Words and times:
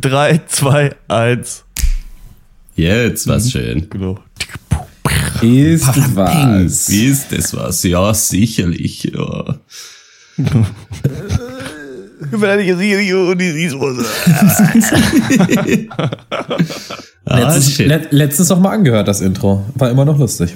3, 0.00 0.40
2, 0.46 0.94
1. 1.08 1.64
Jetzt 2.76 3.26
was 3.26 3.50
schön. 3.50 3.88
Genau. 3.90 4.18
Ist 5.42 5.88
was. 6.16 6.88
Ist 6.88 7.32
das 7.32 7.56
was? 7.56 7.82
Ja, 7.82 8.12
sicherlich. 8.14 9.04
Ja. 9.04 9.56
Ah, 17.30 17.38
Letztens, 17.40 17.72
shit. 17.74 17.86
let, 17.88 18.12
letztens 18.12 18.48
noch 18.48 18.58
mal 18.60 18.70
angehört, 18.70 19.06
das 19.08 19.20
Intro. 19.20 19.64
War 19.74 19.90
immer 19.90 20.04
noch 20.04 20.18
lustig. 20.18 20.54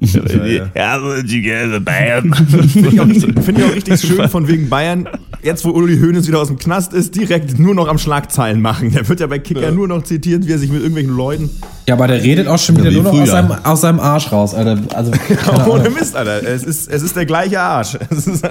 Ja, 0.00 0.98
you 1.22 1.42
get 1.42 1.72
a 1.74 1.78
band. 1.78 2.36
Finde 2.36 2.88
ich, 2.88 3.00
auch 3.00 3.06
richtig- 3.06 3.42
find 3.44 3.58
ich 3.58 3.64
auch 3.64 3.74
richtig 3.74 4.00
schön 4.00 4.28
von 4.28 4.48
wegen 4.48 4.68
Bayern. 4.68 5.08
Jetzt, 5.42 5.64
wo 5.64 5.70
Uli 5.70 5.98
Hoeneß 5.98 6.28
wieder 6.28 6.38
aus 6.38 6.46
dem 6.46 6.58
Knast 6.58 6.92
ist, 6.92 7.16
direkt 7.16 7.58
nur 7.58 7.74
noch 7.74 7.88
am 7.88 7.98
Schlagzeilen 7.98 8.60
machen. 8.60 8.92
Der 8.92 9.08
wird 9.08 9.18
ja 9.18 9.26
bei 9.26 9.40
Kicker 9.40 9.72
nur 9.72 9.88
noch 9.88 10.04
zitiert, 10.04 10.46
wie 10.46 10.52
er 10.52 10.58
sich 10.58 10.70
mit 10.70 10.78
irgendwelchen 10.78 11.16
Leuten. 11.16 11.50
Ja, 11.88 11.94
aber 11.94 12.06
der 12.06 12.22
redet 12.22 12.46
auch 12.46 12.60
schon 12.60 12.76
wieder 12.76 12.90
wie 12.90 12.94
nur 12.94 13.04
noch 13.04 13.20
aus 13.20 13.28
seinem, 13.28 13.50
aus 13.50 13.80
seinem 13.80 13.98
Arsch 13.98 14.30
raus, 14.30 14.54
Alter. 14.54 14.78
Also, 14.94 15.10
Ohne. 15.68 15.90
Mist, 15.90 16.14
Alter. 16.14 16.46
Es 16.46 16.62
ist, 16.62 16.88
es 16.88 17.02
ist 17.02 17.16
der 17.16 17.26
gleiche 17.26 17.60
Arsch. 17.60 17.98
Es 18.10 18.26
ist 18.28 18.44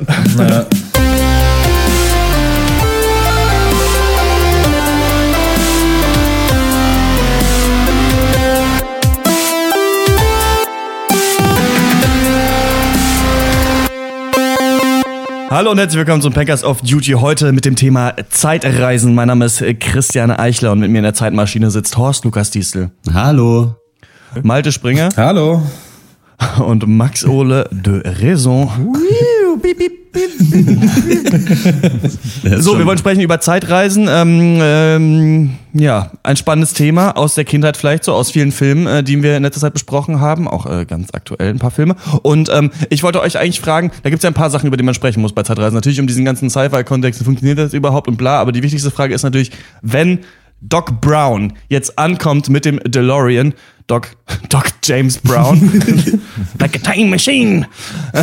Hallo 15.52 15.70
und 15.72 15.80
herzlich 15.80 15.98
willkommen 15.98 16.22
zum 16.22 16.32
Packers 16.32 16.64
of 16.64 16.80
Duty. 16.80 17.12
Heute 17.12 17.52
mit 17.52 17.66
dem 17.66 17.76
Thema 17.76 18.14
Zeitreisen. 18.30 19.14
Mein 19.14 19.28
Name 19.28 19.44
ist 19.44 19.62
Christian 19.82 20.32
Eichler 20.32 20.72
und 20.72 20.80
mit 20.80 20.90
mir 20.90 21.00
in 21.00 21.04
der 21.04 21.14
Zeitmaschine 21.14 21.70
sitzt 21.72 21.98
Horst 21.98 22.24
Lukas 22.24 22.52
Diesel, 22.52 22.92
Hallo. 23.14 23.76
Malte 24.44 24.72
Springer 24.72 25.10
Hallo. 25.18 25.62
und 26.66 26.88
Max 26.88 27.26
Ole 27.26 27.68
de 27.70 28.02
Raison. 28.06 28.96
Der 32.44 32.58
ist 32.58 32.64
So, 32.64 32.72
schon- 32.72 32.80
wir 32.80 32.86
wollen 32.86 32.98
sprechen 32.98 33.22
über 33.22 33.40
Zeitreisen. 33.40 34.08
Ähm, 34.10 34.58
ähm, 34.62 35.50
ja, 35.74 36.12
ein 36.24 36.36
spannendes 36.38 36.74
Thema 36.74 37.12
aus 37.18 37.36
der 37.36 37.46
Kindheit 37.46 37.78
vielleicht, 37.78 38.04
so 38.04 38.14
aus 38.14 38.32
vielen 38.32 38.52
Filmen, 38.52 38.88
äh, 38.88 39.04
die 39.04 39.22
wir 39.24 39.38
in 39.38 39.44
letzter 39.44 39.62
Zeit 39.62 39.74
besprochen 39.74 40.20
haben. 40.20 40.48
Auch 40.48 40.66
äh, 40.66 40.86
ganz 40.86 41.10
aktuell 41.14 41.50
ein 41.50 41.60
paar 41.60 41.72
Filme. 41.72 41.96
Und 42.24 42.50
ähm, 42.54 42.72
ich 42.90 43.04
wollte 43.04 43.22
euch 43.22 43.38
eigentlich 43.38 43.62
fragen, 43.62 43.92
da 44.04 44.10
gibt 44.10 44.20
es 44.20 44.24
ja 44.24 44.30
ein 44.30 44.34
paar 44.36 44.50
Sachen, 44.50 44.68
über 44.68 44.78
die 44.78 44.84
man 44.84 44.94
sprechen 44.94 45.22
muss 45.22 45.34
bei 45.34 45.44
Zeitreisen. 45.44 45.76
Natürlich 45.76 46.00
um 46.00 46.08
diesen 46.08 46.26
ganzen 46.26 46.50
Sci-Fi-Kontext, 46.50 47.24
funktioniert 47.24 47.58
das 47.60 47.74
überhaupt 47.74 48.08
und 48.08 48.18
bla. 48.18 48.40
Aber 48.40 48.52
die 48.52 48.64
wichtigste 48.64 48.92
Frage 48.92 49.14
ist 49.14 49.24
natürlich, 49.24 49.52
wenn 49.82 50.20
Doc 50.62 51.02
Brown 51.02 51.54
jetzt 51.70 51.98
ankommt 51.98 52.50
mit 52.50 52.66
dem 52.66 52.80
DeLorean, 52.86 53.54
Doc, 53.88 54.10
Doc 54.50 54.66
James 54.84 55.18
Brown, 55.18 55.60
like 56.60 56.76
a 56.76 56.80
time 56.80 57.10
machine, 57.10 57.68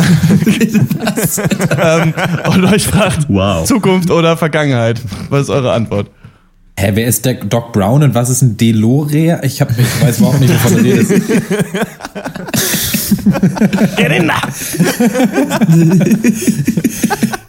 ähm, 1.81 2.13
und 2.47 2.65
euch 2.65 2.85
fragt, 2.85 3.27
Wow. 3.29 3.65
Zukunft 3.65 4.09
oder 4.11 4.37
Vergangenheit? 4.37 5.01
Was 5.29 5.43
ist 5.43 5.49
eure 5.49 5.73
Antwort? 5.73 6.09
Hä, 6.79 6.91
wer 6.93 7.07
ist 7.07 7.25
der 7.25 7.33
Doc 7.33 7.73
Brown 7.73 8.03
und 8.03 8.15
was 8.15 8.29
ist 8.29 8.41
ein 8.41 8.55
DeLorean? 8.55 9.41
Ich, 9.43 9.59
hab, 9.59 9.69
ich 9.71 10.01
weiß 10.01 10.19
überhaupt 10.19 10.39
nicht, 10.39 10.53
wovon 10.53 10.77
du 10.77 10.83
redest. 10.83 11.11
In 13.97 14.27
da! 14.27 14.41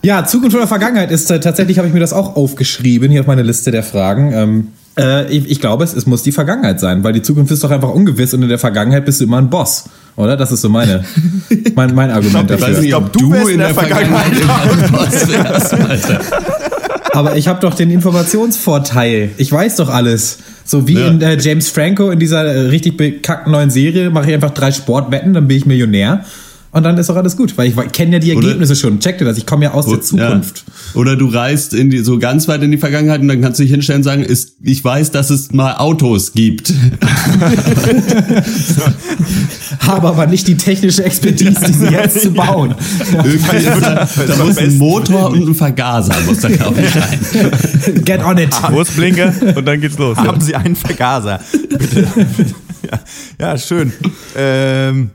Ja, 0.03 0.25
Zukunft 0.25 0.56
oder 0.56 0.66
Vergangenheit 0.66 1.11
ist 1.11 1.31
äh, 1.31 1.38
tatsächlich, 1.38 1.78
habe 1.78 1.86
ich 1.86 1.94
mir 1.94 2.00
das 2.00 2.12
auch 2.12 2.34
aufgeschrieben 2.34 3.11
hier 3.11 3.20
auf 3.20 3.27
meine 3.27 3.42
Liste 3.42 3.70
der 3.70 3.83
Fragen. 3.83 4.33
Ähm, 4.33 4.69
äh, 5.01 5.27
ich, 5.31 5.51
ich 5.51 5.61
glaube, 5.61 5.84
es, 5.84 5.95
es 5.95 6.06
muss 6.06 6.23
die 6.23 6.33
Vergangenheit 6.33 6.79
sein, 6.81 7.03
weil 7.03 7.12
die 7.12 7.23
Zukunft 7.23 7.51
ist 7.53 7.65
doch 7.65 7.70
einfach 7.70 7.91
ungewiss 7.91 8.34
und 8.34 8.43
in 8.43 8.48
der 8.48 8.59
Vergangenheit 8.59 9.05
bist 9.05 9.20
du 9.20 9.25
immer 9.25 9.39
ein 9.39 9.48
Boss, 9.51 9.84
oder? 10.17 10.37
Das 10.37 10.53
ist 10.53 10.61
so 10.61 10.69
meine, 10.69 11.05
mein, 11.75 11.95
mein 11.95 12.11
Argument 12.11 12.50
Ich 12.50 12.56
weiß 12.56 12.61
dafür. 12.61 12.81
nicht, 12.81 12.88
glaub, 12.91 13.06
ob 13.06 13.12
du 13.12 13.19
du 13.21 13.33
wärst 13.33 13.50
in 13.50 13.59
der 13.59 13.75
Vergangenheit 13.75 14.33
immer 14.41 14.60
ein 14.62 14.93
Boss 14.93 15.28
wärst, 15.28 15.75
Alter. 15.75 16.21
Aber 17.12 17.37
ich 17.37 17.49
habe 17.49 17.60
doch 17.60 17.75
den 17.75 17.91
Informationsvorteil. 17.91 19.31
Ich 19.37 19.50
weiß 19.50 19.77
doch 19.77 19.89
alles. 19.89 20.39
So 20.65 20.87
wie 20.87 20.94
Ja. 20.94 21.09
in 21.09 21.21
äh, 21.21 21.37
James 21.41 21.69
Franco 21.69 22.10
in 22.10 22.19
dieser 22.21 22.44
äh, 22.44 22.60
richtig 22.69 22.97
bekackten 22.97 23.50
neuen 23.53 23.71
Serie 23.71 24.10
mache 24.10 24.28
ich 24.28 24.34
einfach 24.34 24.53
drei 24.53 24.71
Sportwetten, 24.71 25.33
dann 25.34 25.49
bin 25.49 25.56
ich 25.56 25.66
Millionär. 25.66 26.25
Und 26.72 26.84
dann 26.84 26.97
ist 26.98 27.10
doch 27.10 27.16
alles 27.16 27.36
gut, 27.36 27.58
weil 27.58 27.66
ich 27.69 27.75
kenne 27.92 28.12
ja 28.12 28.19
die 28.20 28.32
Oder- 28.32 28.47
Ergebnisse 28.47 28.76
schon. 28.76 29.00
Check 29.00 29.19
dir 29.19 29.25
das, 29.25 29.36
ich 29.38 29.47
komme 29.47 29.64
ja 29.64 29.72
aus 29.72 29.86
der 29.86 30.00
Zukunft. 30.03 30.64
Ja. 30.66 31.00
Oder 31.00 31.16
du 31.16 31.26
reist 31.26 31.75
in 31.75 31.91
die, 31.91 31.98
so 31.98 32.20
ganz 32.20 32.47
weit 32.47 32.62
in 32.62 32.70
die 32.70 32.78
Vergangenheit 32.78 33.20
und 33.20 33.26
dann 33.28 33.41
kannst 33.41 33.58
du 33.58 33.64
dich 33.64 33.72
hinstellen 33.72 34.00
und 34.00 34.04
sagen, 34.04 34.22
ist, 34.22 34.54
ich 34.62 34.84
weiß, 34.84 35.10
dass 35.10 35.30
es 35.30 35.50
mal 35.53 35.75
Autos 35.76 36.32
gibt. 36.32 36.72
Habe 39.80 40.09
aber 40.09 40.26
nicht 40.28 40.47
die 40.47 40.56
technische 40.56 41.04
Expertise, 41.04 41.60
diese 41.66 41.86
jetzt 41.91 42.20
zu 42.20 42.30
bauen. 42.32 42.76
Irgendwie 43.12 43.56
ist 43.56 43.66
da, 43.82 44.09
da 44.26 44.36
muss 44.44 44.59
ein 44.59 44.78
Motor 44.78 45.30
und 45.30 45.48
ein 45.48 45.54
Vergaser, 45.54 46.14
muss 46.26 46.38
da 46.41 46.48
glaube 46.50 46.80
ich 46.82 46.94
rein. 46.97 47.19
Get 48.04 48.25
on 48.25 48.38
it. 48.38 48.54
Wo 48.70 48.80
ist 48.80 48.94
Blinker? 48.94 49.32
Und 49.56 49.66
dann 49.66 49.80
geht's 49.80 49.98
los. 49.98 50.16
haben 50.16 50.41
Sie 50.41 50.54
einen 50.54 50.76
Vergaser? 50.76 51.41
Bitte. 51.69 52.06
ja, 52.91 53.00
ja, 53.41 53.59
schön. 53.59 53.92
Ähm, 54.36 55.10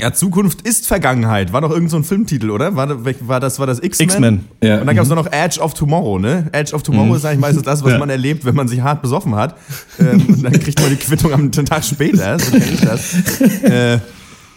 ja, 0.00 0.12
Zukunft 0.12 0.62
ist 0.62 0.86
Vergangenheit. 0.86 1.52
War 1.52 1.60
doch 1.60 1.70
irgend 1.70 1.90
so 1.90 1.96
ein 1.96 2.04
Filmtitel, 2.04 2.50
oder? 2.50 2.76
War, 2.76 3.04
war 3.04 3.40
das, 3.40 3.58
war 3.58 3.66
das 3.66 3.80
X-Men? 3.82 4.08
X-Men. 4.08 4.44
Ja. 4.62 4.80
Und 4.80 4.86
dann 4.86 4.96
gab 4.96 5.04
es 5.04 5.10
noch 5.10 5.30
Edge 5.32 5.60
of 5.60 5.74
Tomorrow, 5.74 6.18
ne? 6.18 6.48
Edge 6.52 6.74
of 6.74 6.82
Tomorrow 6.82 7.14
ist 7.16 7.24
eigentlich 7.24 7.40
meistens 7.40 7.62
das, 7.64 7.82
was 7.84 7.92
Ja. 7.92 7.98
man 7.98 8.10
erlebt, 8.10 8.44
wenn 8.44 8.54
man 8.54 8.68
sich 8.68 8.80
hart 8.80 9.02
besoffen 9.02 9.34
hat. 9.34 9.56
Ähm, 9.98 10.24
und 10.28 10.42
dann 10.42 10.52
kriegt 10.52 10.80
man 10.80 10.90
die 10.90 10.96
Quittung 10.96 11.32
am 11.32 11.50
Tag 11.52 11.84
später. 11.84 12.38
So 12.38 12.50
kenn 12.52 12.74
ich 12.74 12.80
das. 12.80 13.14
Äh, 13.62 13.98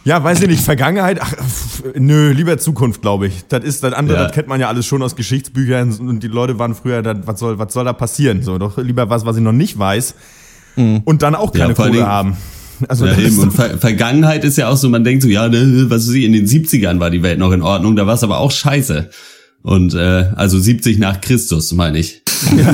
ja, 0.03 0.23
weiß 0.23 0.41
ich 0.41 0.47
nicht, 0.47 0.63
Vergangenheit, 0.63 1.19
ach, 1.21 1.31
pff, 1.31 1.83
nö, 1.95 2.31
lieber 2.31 2.57
Zukunft, 2.57 3.03
glaube 3.03 3.27
ich. 3.27 3.43
Das 3.49 3.63
ist 3.63 3.83
das 3.83 3.93
andere, 3.93 4.17
Ja. 4.17 4.23
das 4.23 4.31
kennt 4.31 4.47
man 4.47 4.59
ja 4.59 4.67
alles 4.67 4.87
schon 4.87 5.03
aus 5.03 5.15
Geschichtsbüchern 5.15 5.91
und 5.99 6.23
die 6.23 6.27
Leute 6.27 6.57
waren 6.57 6.73
früher, 6.73 7.03
das, 7.03 7.17
was 7.25 7.39
soll, 7.39 7.59
was 7.59 7.71
soll 7.71 7.85
da 7.85 7.93
passieren? 7.93 8.41
So, 8.41 8.57
doch 8.57 8.77
lieber 8.79 9.09
was, 9.11 9.25
was 9.27 9.37
ich 9.37 9.43
noch 9.43 9.51
nicht 9.51 9.77
weiß 9.77 10.15
und 10.75 11.21
dann 11.21 11.35
auch 11.35 11.53
Ja, 11.53 11.67
keine 11.67 11.77
allen 11.77 11.91
Kohle 11.93 12.07
haben. 12.07 12.37
Also 12.87 13.05
Ja, 13.05 13.17
eben. 13.17 13.37
Und 13.39 13.51
Ver 13.51 13.77
Vergangenheit 13.77 14.43
ist 14.43 14.57
ja 14.57 14.69
auch 14.69 14.77
so, 14.77 14.89
man 14.89 15.03
denkt 15.03 15.23
so, 15.23 15.29
ja, 15.29 15.47
ne, 15.47 15.85
was 15.89 16.07
weiß 16.07 16.13
ich, 16.15 16.25
in 16.25 16.33
den 16.33 16.47
70ern 16.47 16.99
war 16.99 17.09
die 17.09 17.23
Welt 17.23 17.39
noch 17.39 17.51
in 17.51 17.61
Ordnung, 17.61 17.95
da 17.95 18.07
war 18.07 18.15
es 18.15 18.23
aber 18.23 18.39
auch 18.39 18.51
scheiße. 18.51 19.09
Und 19.63 19.93
äh, 19.93 20.25
also 20.35 20.57
70 20.59 20.97
nach 20.97 21.21
Christus, 21.21 21.71
meine 21.73 21.99
ich. 21.99 22.23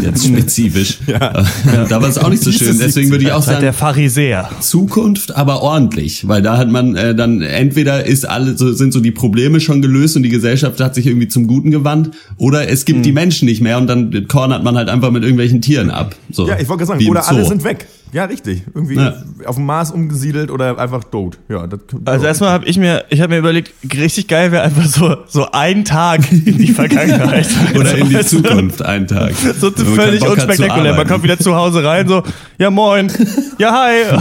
Jetzt 0.02 0.26
spezifisch. 0.26 1.00
Ja. 1.08 1.44
Da 1.90 2.02
war 2.02 2.08
es 2.08 2.18
auch 2.18 2.30
nicht 2.30 2.42
so 2.42 2.52
schön. 2.54 2.70
es 2.70 2.78
Deswegen 2.78 3.12
würde 3.12 3.26
ich 3.26 3.32
auch 3.34 3.44
sagen, 3.44 3.60
der 3.60 3.74
Pharisäer. 3.74 4.50
Zukunft, 4.62 5.36
aber 5.36 5.62
ordentlich, 5.62 6.26
weil 6.28 6.42
da 6.42 6.58
hat 6.58 6.70
man 6.72 6.96
äh, 6.96 7.14
dann 7.14 7.42
entweder 7.42 8.06
ist 8.06 8.28
alle 8.28 8.58
so 8.58 8.72
sind 8.72 8.94
so 8.94 9.02
die 9.02 9.12
Probleme 9.12 9.60
schon 9.60 9.82
gelöst 9.82 10.16
und 10.16 10.24
die 10.24 10.30
Gesellschaft 10.30 10.80
hat 10.80 10.96
sich 10.96 11.06
irgendwie 11.06 11.28
zum 11.28 11.48
Guten 11.48 11.72
gewandt, 11.72 12.12
oder 12.38 12.70
es 12.70 12.82
Hm. 12.82 12.86
gibt 12.86 13.06
die 13.06 13.12
Menschen 13.12 13.46
nicht 13.48 13.62
mehr 13.62 13.78
und 13.78 13.88
dann 13.88 14.28
cornert 14.30 14.64
man 14.64 14.78
halt 14.78 14.88
einfach 14.88 15.12
mit 15.12 15.24
irgendwelchen 15.24 15.62
Tieren 15.62 15.90
ab. 15.92 16.16
So, 16.32 16.48
Ja, 16.48 16.58
ich 16.60 16.70
wollte 16.70 16.86
sagen, 16.86 17.06
oder 17.10 17.28
alle 17.28 17.44
sind 17.46 17.64
weg. 17.66 17.88
Ja, 18.14 18.26
richtig. 18.26 18.64
Irgendwie 18.74 18.96
Ja. 18.96 19.14
auf 19.46 19.56
dem 19.56 19.66
Mars 19.66 19.92
umgesiedelt 19.92 20.50
oder 20.52 20.78
einfach 20.80 21.04
tot. 21.04 21.38
Ja, 21.50 21.68
das, 21.68 21.80
Also 22.06 22.26
erstmal 22.26 22.52
habe 22.52 22.66
ich 22.66 22.78
mir, 22.78 23.06
ich 23.10 23.20
habe 23.22 23.34
mir 23.34 23.40
überlegt, 23.40 23.74
richtig 23.94 24.28
geil 24.28 24.52
wäre 24.52 24.64
einfach 24.64 24.86
so 24.86 25.18
so 25.28 25.52
ein 25.52 25.84
Tag 25.86 26.32
in 26.32 26.58
die 26.58 26.72
Vergangenheit 26.74 27.48
oder 27.76 27.98
in 27.98 28.10
die? 28.10 28.20
Zukunft 28.26 28.82
einen 28.82 29.08
Tag. 29.08 29.34
So 29.60 29.72
völlig 29.72 30.22
unspektakulär. 30.28 30.96
Man 30.96 31.08
kommt 31.08 31.24
wieder 31.24 31.38
zu 31.38 31.56
Hause 31.56 31.84
rein, 31.84 32.08
so, 32.08 32.24
ja 32.58 32.70
moin, 32.70 33.12
ja 33.58 33.72
hi. 33.72 34.18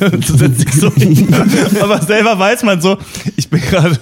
So. 0.80 0.90
Aber 1.80 2.00
selber 2.00 2.38
weiß 2.38 2.62
man 2.62 2.80
so, 2.80 2.96
ich 3.36 3.50
bin 3.50 3.60
gerade 3.60 3.96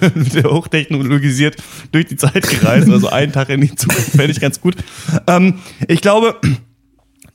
hochtechnologisiert 0.45 1.57
durch 1.91 2.05
die 2.07 2.15
Zeit 2.15 2.47
gereist, 2.47 2.89
also 2.89 3.09
einen 3.09 3.31
Tag 3.31 3.49
in 3.49 3.61
die 3.61 3.75
Zukunft, 3.75 4.11
fände 4.11 4.31
ich 4.31 4.39
ganz 4.39 4.61
gut. 4.61 4.75
Ähm, 5.27 5.55
ich 5.87 6.01
glaube, 6.01 6.35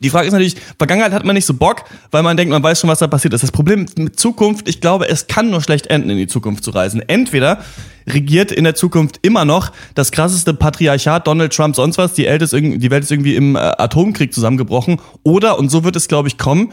die 0.05 0.11
Frage 0.11 0.27
ist 0.27 0.33
natürlich, 0.33 0.57
Vergangenheit 0.77 1.13
hat 1.13 1.25
man 1.25 1.35
nicht 1.35 1.47
so 1.47 1.55
Bock, 1.55 1.85
weil 2.11 2.23
man 2.23 2.37
denkt, 2.37 2.53
man 2.53 2.63
weiß 2.63 2.81
schon, 2.81 2.91
was 2.91 2.99
da 2.99 3.07
passiert 3.07 3.33
ist. 3.33 3.43
Das 3.43 3.51
Problem 3.51 3.87
mit 3.97 4.21
Zukunft, 4.21 4.69
ich 4.69 4.83
glaube, 4.83 5.09
es 5.09 5.27
kann 5.27 5.49
nur 5.49 5.63
schlecht 5.63 5.87
enden, 5.87 6.11
in 6.11 6.19
die 6.19 6.27
Zukunft 6.27 6.63
zu 6.63 6.73
reisen. 6.73 7.03
Entweder 7.09 7.65
regiert 8.07 8.53
in 8.53 8.65
der 8.65 8.75
Zukunft 8.75 9.19
immer 9.23 9.47
noch 9.47 9.73
das 9.95 10.13
krasseste 10.13 10.53
Patriarchat, 10.53 11.27
Donald 11.27 11.55
Trump, 11.55 11.75
sonst 11.75 11.97
was, 11.97 12.13
die, 12.13 12.27
Welt 12.27 12.43
ist 12.43 12.53
irgendwie, 12.53 13.35
im 13.35 13.57
äh, 13.57 13.61
Atomkrieg 13.61 14.35
zusammengebrochen. 14.35 15.01
Oder, 15.23 15.59
und 15.59 15.71
so 15.71 15.85
wird 15.85 15.97
es, 15.97 16.07
glaube 16.07 16.29
ich, 16.29 16.37
kommen, 16.37 16.73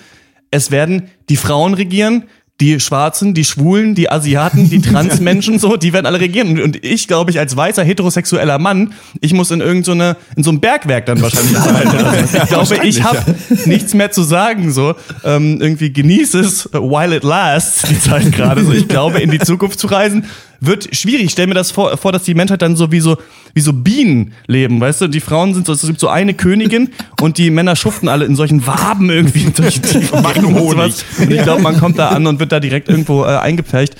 es 0.51 0.69
werden 0.69 1.09
die 1.29 1.37
Frauen 1.37 1.73
regieren, 1.73 2.25
die 2.61 2.79
Schwarzen, 2.79 3.33
die 3.33 3.43
Schwulen, 3.43 3.95
die 3.95 4.09
Asiaten, 4.09 4.69
die 4.69 4.79
Transmenschen, 4.81 5.59
so, 5.59 5.75
die 5.75 5.91
werden 5.91 6.05
alle 6.05 6.19
regieren. 6.21 6.61
Und- 6.61 6.83
ich 6.85 7.07
glaube, 7.07 7.31
ich 7.31 7.39
als 7.39 7.57
weißer 7.57 7.83
heterosexueller 7.83 8.59
Mann, 8.59 8.93
ich 9.19 9.33
muss 9.33 9.51
in 9.51 9.59
irgend 9.59 9.83
so 9.85 9.91
eine, 9.91 10.15
in 10.37 10.43
so 10.43 10.51
einem 10.51 10.59
Bergwerk 10.61 11.07
dann 11.07 11.21
wahrscheinlich 11.21 11.57
arbeiten. 11.57 11.89
oder 11.89 12.27
so. 12.27 12.37
Ich 12.37 12.47
glaube, 12.47 12.87
ich 12.87 13.03
habe 13.03 13.35
nichts 13.65 13.93
mehr 13.93 14.11
zu 14.11 14.23
sagen, 14.23 14.71
so. 14.71 14.95
Ähm, 15.23 15.59
irgendwie 15.59 15.91
genieße 15.91 16.39
es, 16.39 16.69
while 16.71 17.15
it 17.15 17.23
lasts, 17.23 17.81
die 17.89 17.99
Zeit 17.99 18.31
gerade. 18.31 18.63
So, 18.63 18.71
ich 18.71 18.87
glaube, 18.87 19.19
in 19.19 19.31
die 19.31 19.39
Zukunft 19.39 19.79
zu 19.79 19.87
reisen, 19.87 20.25
wird 20.61 20.95
schwierig. 20.95 21.25
Ich 21.25 21.31
stell 21.31 21.47
mir 21.47 21.55
das 21.55 21.71
vor, 21.71 21.97
vor, 21.97 22.11
dass 22.11 22.23
die 22.23 22.35
Menschheit 22.35 22.61
dann 22.61 22.75
so 22.75 22.91
wie 22.91 22.99
so, 22.99 23.17
wie 23.53 23.61
so 23.61 23.73
Bienen 23.73 24.33
leben, 24.47 24.79
weißt 24.79 25.01
du? 25.01 25.07
Die 25.07 25.19
Frauen 25.19 25.53
sind 25.53 25.65
so, 25.65 25.73
es 25.73 25.81
gibt 25.81 25.99
so 25.99 26.07
eine 26.07 26.33
Königin 26.35 26.89
und 27.21 27.37
die 27.37 27.49
Männer 27.49 27.75
schuften 27.75 28.07
alle 28.07 28.25
in 28.25 28.35
solchen 28.35 28.65
Waben 28.65 29.09
irgendwie 29.09 29.41
Machen 30.13 30.33
Gängen 30.43 30.55
und 30.55 30.59
Honig. 30.59 30.93
Und 31.19 31.31
ich 31.31 31.41
glaube, 31.43 31.61
man 31.61 31.77
kommt 31.79 31.97
da 31.99 32.09
an 32.09 32.27
und 32.27 32.39
wird 32.39 32.51
da 32.51 32.59
direkt 32.59 32.87
irgendwo 32.87 33.23
äh, 33.23 33.37
eingepfercht. 33.37 33.95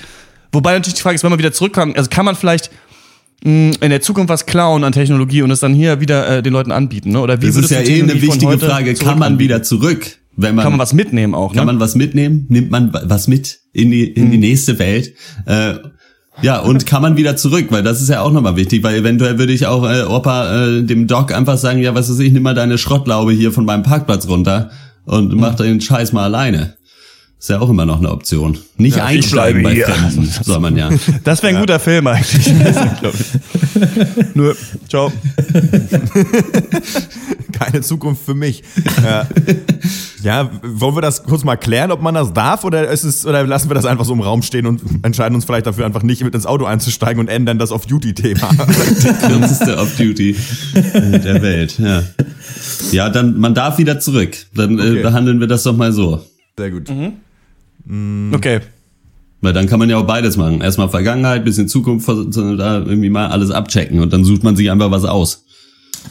Wobei 0.52 0.72
natürlich 0.74 0.94
die 0.94 1.02
Frage 1.02 1.16
ist, 1.16 1.24
wenn 1.24 1.30
man 1.30 1.38
wieder 1.38 1.52
zurückkommt, 1.52 1.96
also 1.98 2.08
kann 2.08 2.24
man 2.24 2.36
vielleicht 2.36 2.70
mh, 3.44 3.72
in 3.80 3.90
der 3.90 4.00
Zukunft 4.00 4.28
was 4.28 4.46
klauen 4.46 4.84
an 4.84 4.92
Technologie 4.92 5.42
und 5.42 5.50
es 5.50 5.60
dann 5.60 5.74
hier 5.74 6.00
wieder 6.00 6.28
äh, 6.38 6.42
den 6.42 6.52
Leuten 6.52 6.70
anbieten, 6.70 7.10
ne? 7.10 7.20
Oder 7.20 7.42
wie 7.42 7.46
Das 7.46 7.56
ist 7.56 7.70
ja 7.70 7.80
eh 7.80 8.02
eine 8.02 8.20
wichtige 8.22 8.58
Frage. 8.58 8.94
Kann 8.94 9.18
man 9.18 9.38
wieder 9.38 9.62
zurück? 9.62 10.18
Wenn 10.34 10.54
man, 10.54 10.62
Kann 10.62 10.72
man 10.72 10.80
was 10.80 10.94
mitnehmen 10.94 11.34
auch, 11.34 11.52
kann 11.52 11.66
ne? 11.66 11.72
man 11.72 11.80
was 11.80 11.94
mitnehmen? 11.94 12.46
Nimmt 12.48 12.70
man 12.70 12.90
was 13.04 13.28
mit 13.28 13.60
in 13.74 13.90
die, 13.90 14.04
in 14.04 14.24
Hm. 14.24 14.30
die 14.30 14.38
nächste 14.38 14.78
Welt? 14.78 15.12
Äh, 15.44 15.74
ja, 16.40 16.60
und 16.60 16.86
kann 16.86 17.02
man 17.02 17.16
wieder 17.16 17.36
zurück, 17.36 17.66
weil 17.70 17.82
das 17.82 18.00
ist 18.00 18.08
ja 18.08 18.22
auch 18.22 18.32
nochmal 18.32 18.56
wichtig, 18.56 18.82
weil 18.82 18.96
eventuell 18.96 19.38
würde 19.38 19.52
ich 19.52 19.66
auch 19.66 19.84
äh, 19.84 20.04
Opa 20.04 20.66
äh, 20.66 20.82
dem 20.82 21.06
Doc 21.06 21.32
einfach 21.32 21.58
sagen, 21.58 21.80
ja, 21.80 21.94
was 21.94 22.10
weiß 22.10 22.18
ich, 22.20 22.32
nimm 22.32 22.42
mal 22.42 22.54
deine 22.54 22.78
Schrottlaube 22.78 23.32
hier 23.32 23.52
von 23.52 23.66
meinem 23.66 23.82
Parkplatz 23.82 24.26
runter 24.26 24.70
und 25.04 25.34
mach 25.34 25.56
den 25.56 25.80
Scheiß 25.80 26.12
mal 26.12 26.24
alleine. 26.24 26.76
Ist 27.42 27.50
ja 27.50 27.58
auch 27.58 27.68
immer 27.70 27.84
noch 27.84 27.98
eine 27.98 28.08
Option. 28.12 28.56
Nicht 28.76 28.98
Ja, 28.98 29.06
einsteigen 29.06 29.64
bei 29.64 29.74
hier. 29.74 29.86
Fremden, 29.86 30.30
soll 30.44 30.60
man 30.60 30.76
ja. 30.76 30.90
Das 31.24 31.42
wäre 31.42 31.52
ein 31.52 31.58
guter 31.60 31.80
Film 31.80 32.06
eigentlich. 32.06 32.46
Nur, 34.34 34.54
ciao. 34.88 35.10
Keine 37.52 37.80
Zukunft 37.80 38.24
für 38.24 38.34
mich. 38.34 38.62
Ja. 39.02 39.26
ja, 40.22 40.50
wollen 40.62 40.94
wir 40.94 41.02
das 41.02 41.24
kurz 41.24 41.42
mal 41.42 41.56
klären, 41.56 41.90
ob 41.90 42.00
man 42.00 42.14
das 42.14 42.32
darf 42.32 42.62
oder 42.62 42.88
ist 42.88 43.02
es 43.02 43.26
oder 43.26 43.44
lassen 43.44 43.68
wir 43.68 43.74
das 43.74 43.86
einfach 43.86 44.04
so 44.04 44.12
im 44.12 44.20
Raum 44.20 44.42
stehen 44.42 44.66
und 44.66 44.80
entscheiden 45.02 45.34
uns 45.34 45.44
vielleicht 45.44 45.66
dafür 45.66 45.84
einfach 45.84 46.04
nicht 46.04 46.22
mit 46.22 46.36
ins 46.36 46.46
Auto 46.46 46.64
einzusteigen 46.64 47.18
und 47.18 47.26
ändern 47.28 47.58
das 47.58 47.72
auf 47.72 47.86
Duty-Thema. 47.86 48.50
kürzeste 49.26 49.78
Off-Duty 49.78 50.36
der 50.74 51.42
Welt. 51.42 51.76
Ja. 51.80 52.04
ja, 52.92 53.10
dann 53.10 53.36
man 53.40 53.52
darf 53.54 53.78
wieder 53.78 53.98
zurück. 53.98 54.36
Dann 54.54 54.78
äh, 54.78 54.82
Okay. 54.82 55.02
behandeln 55.02 55.40
wir 55.40 55.48
das 55.48 55.64
doch 55.64 55.76
mal 55.76 55.92
so. 55.92 56.24
Sehr 56.56 56.70
gut. 56.70 56.88
Okay. 57.86 58.60
Weil 59.40 59.52
dann 59.52 59.66
kann 59.66 59.80
man 59.80 59.90
ja 59.90 59.98
auch 59.98 60.06
beides 60.06 60.36
machen. 60.36 60.60
Erstmal 60.60 60.88
Vergangenheit, 60.88 61.44
bisschen 61.44 61.68
Zukunft, 61.68 62.08
da 62.08 62.78
irgendwie 62.78 63.10
mal 63.10 63.28
alles 63.28 63.50
abchecken 63.50 64.00
und 64.00 64.12
dann 64.12 64.24
sucht 64.24 64.44
man 64.44 64.54
sich 64.54 64.70
einfach 64.70 64.90
was 64.90 65.04
aus. 65.04 65.41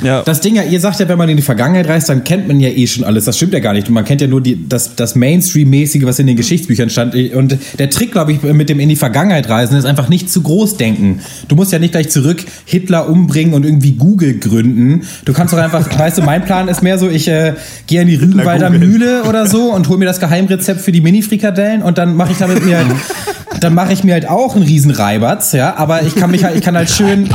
Ja. 0.04 0.24
Das 0.24 0.42
Ding 0.42 0.56
ja, 0.56 0.64
ihr 0.64 0.80
sagt 0.80 1.00
ja, 1.00 1.08
wenn 1.08 1.18
man 1.18 1.30
in 1.30 1.38
die 1.38 1.44
Vergangenheit 1.44 1.88
reist, 1.88 2.10
dann 2.10 2.24
kennt 2.24 2.48
man 2.48 2.60
ja 2.60 2.70
eh 2.70 2.88
schon 2.88 3.04
alles. 3.04 3.26
Das 3.26 3.38
stimmt 3.38 3.54
ja 3.54 3.60
gar 3.60 3.74
nicht. 3.74 3.90
Man 3.90 4.04
kennt 4.04 4.22
ja 4.22 4.28
nur 4.28 4.42
die, 4.42 4.68
das, 4.68 4.96
das 4.96 5.16
Mainstream-mäßige, 5.16 6.06
was 6.06 6.20
in 6.20 6.28
den 6.28 6.36
Geschichtsbüchern 6.36 6.90
stand. 6.90 7.16
Und 7.16 7.58
der 7.78 7.90
Trick, 7.90 8.12
glaube 8.12 8.32
ich, 8.32 8.42
mit 8.42 8.70
dem 8.70 8.80
in 8.80 8.90
die 8.90 8.96
Vergangenheit 8.96 9.50
reisen, 9.50 9.78
ist 9.78 9.86
einfach 9.86 10.10
nicht 10.10 10.32
zu 10.32 10.42
groß 10.42 10.78
denken. 10.78 11.20
Du 11.48 11.56
musst 11.56 11.72
ja 11.72 11.80
nicht 11.80 11.92
gleich 11.92 12.10
zurück 12.10 12.44
Hitler 12.66 13.10
umbringen 13.10 13.54
und 13.54 13.64
irgendwie 13.64 13.92
Google 13.92 14.40
gründen. 14.40 15.04
Du 15.26 15.34
kannst 15.34 15.54
doch 15.54 15.60
einfach, 15.60 15.88
weißt 16.00 16.18
du, 16.18 16.22
mein 16.24 16.46
Plan 16.46 16.68
ist 16.68 16.82
mehr 16.82 16.98
so, 16.98 17.10
ich 17.10 17.28
äh, 17.28 17.54
gehe 17.88 18.02
in 18.02 18.08
die 18.08 18.16
Rügenwalder. 18.16 18.72
Mühle 18.72 19.24
oder 19.24 19.48
so 19.48 19.74
und 19.74 19.88
hol 19.90 19.98
mir 19.98 20.06
das 20.06 20.20
Geheimrezept 20.20 20.82
für 20.82 20.92
die 20.92 21.02
Mini-Frikadellen 21.02 21.82
und 21.82 21.98
dann 21.98 22.16
mache 22.16 22.32
ich 22.32 22.38
damit 22.38 22.66
mir 22.66 22.78
halt, 22.78 22.88
dann 23.60 23.74
mache 23.74 23.94
ich 23.94 24.04
mir 24.04 24.14
halt 24.14 24.28
auch 24.28 24.56
einen 24.56 24.64
riesen 24.64 24.92
Reibatz, 24.92 25.52
ja, 25.54 25.76
aber 25.76 26.04
ich 26.04 26.16
kann 26.16 26.32
mich 26.32 26.44
halt, 26.44 26.56
ich 26.58 26.64
kann 26.64 26.76
halt 26.76 26.90
schön 26.90 27.30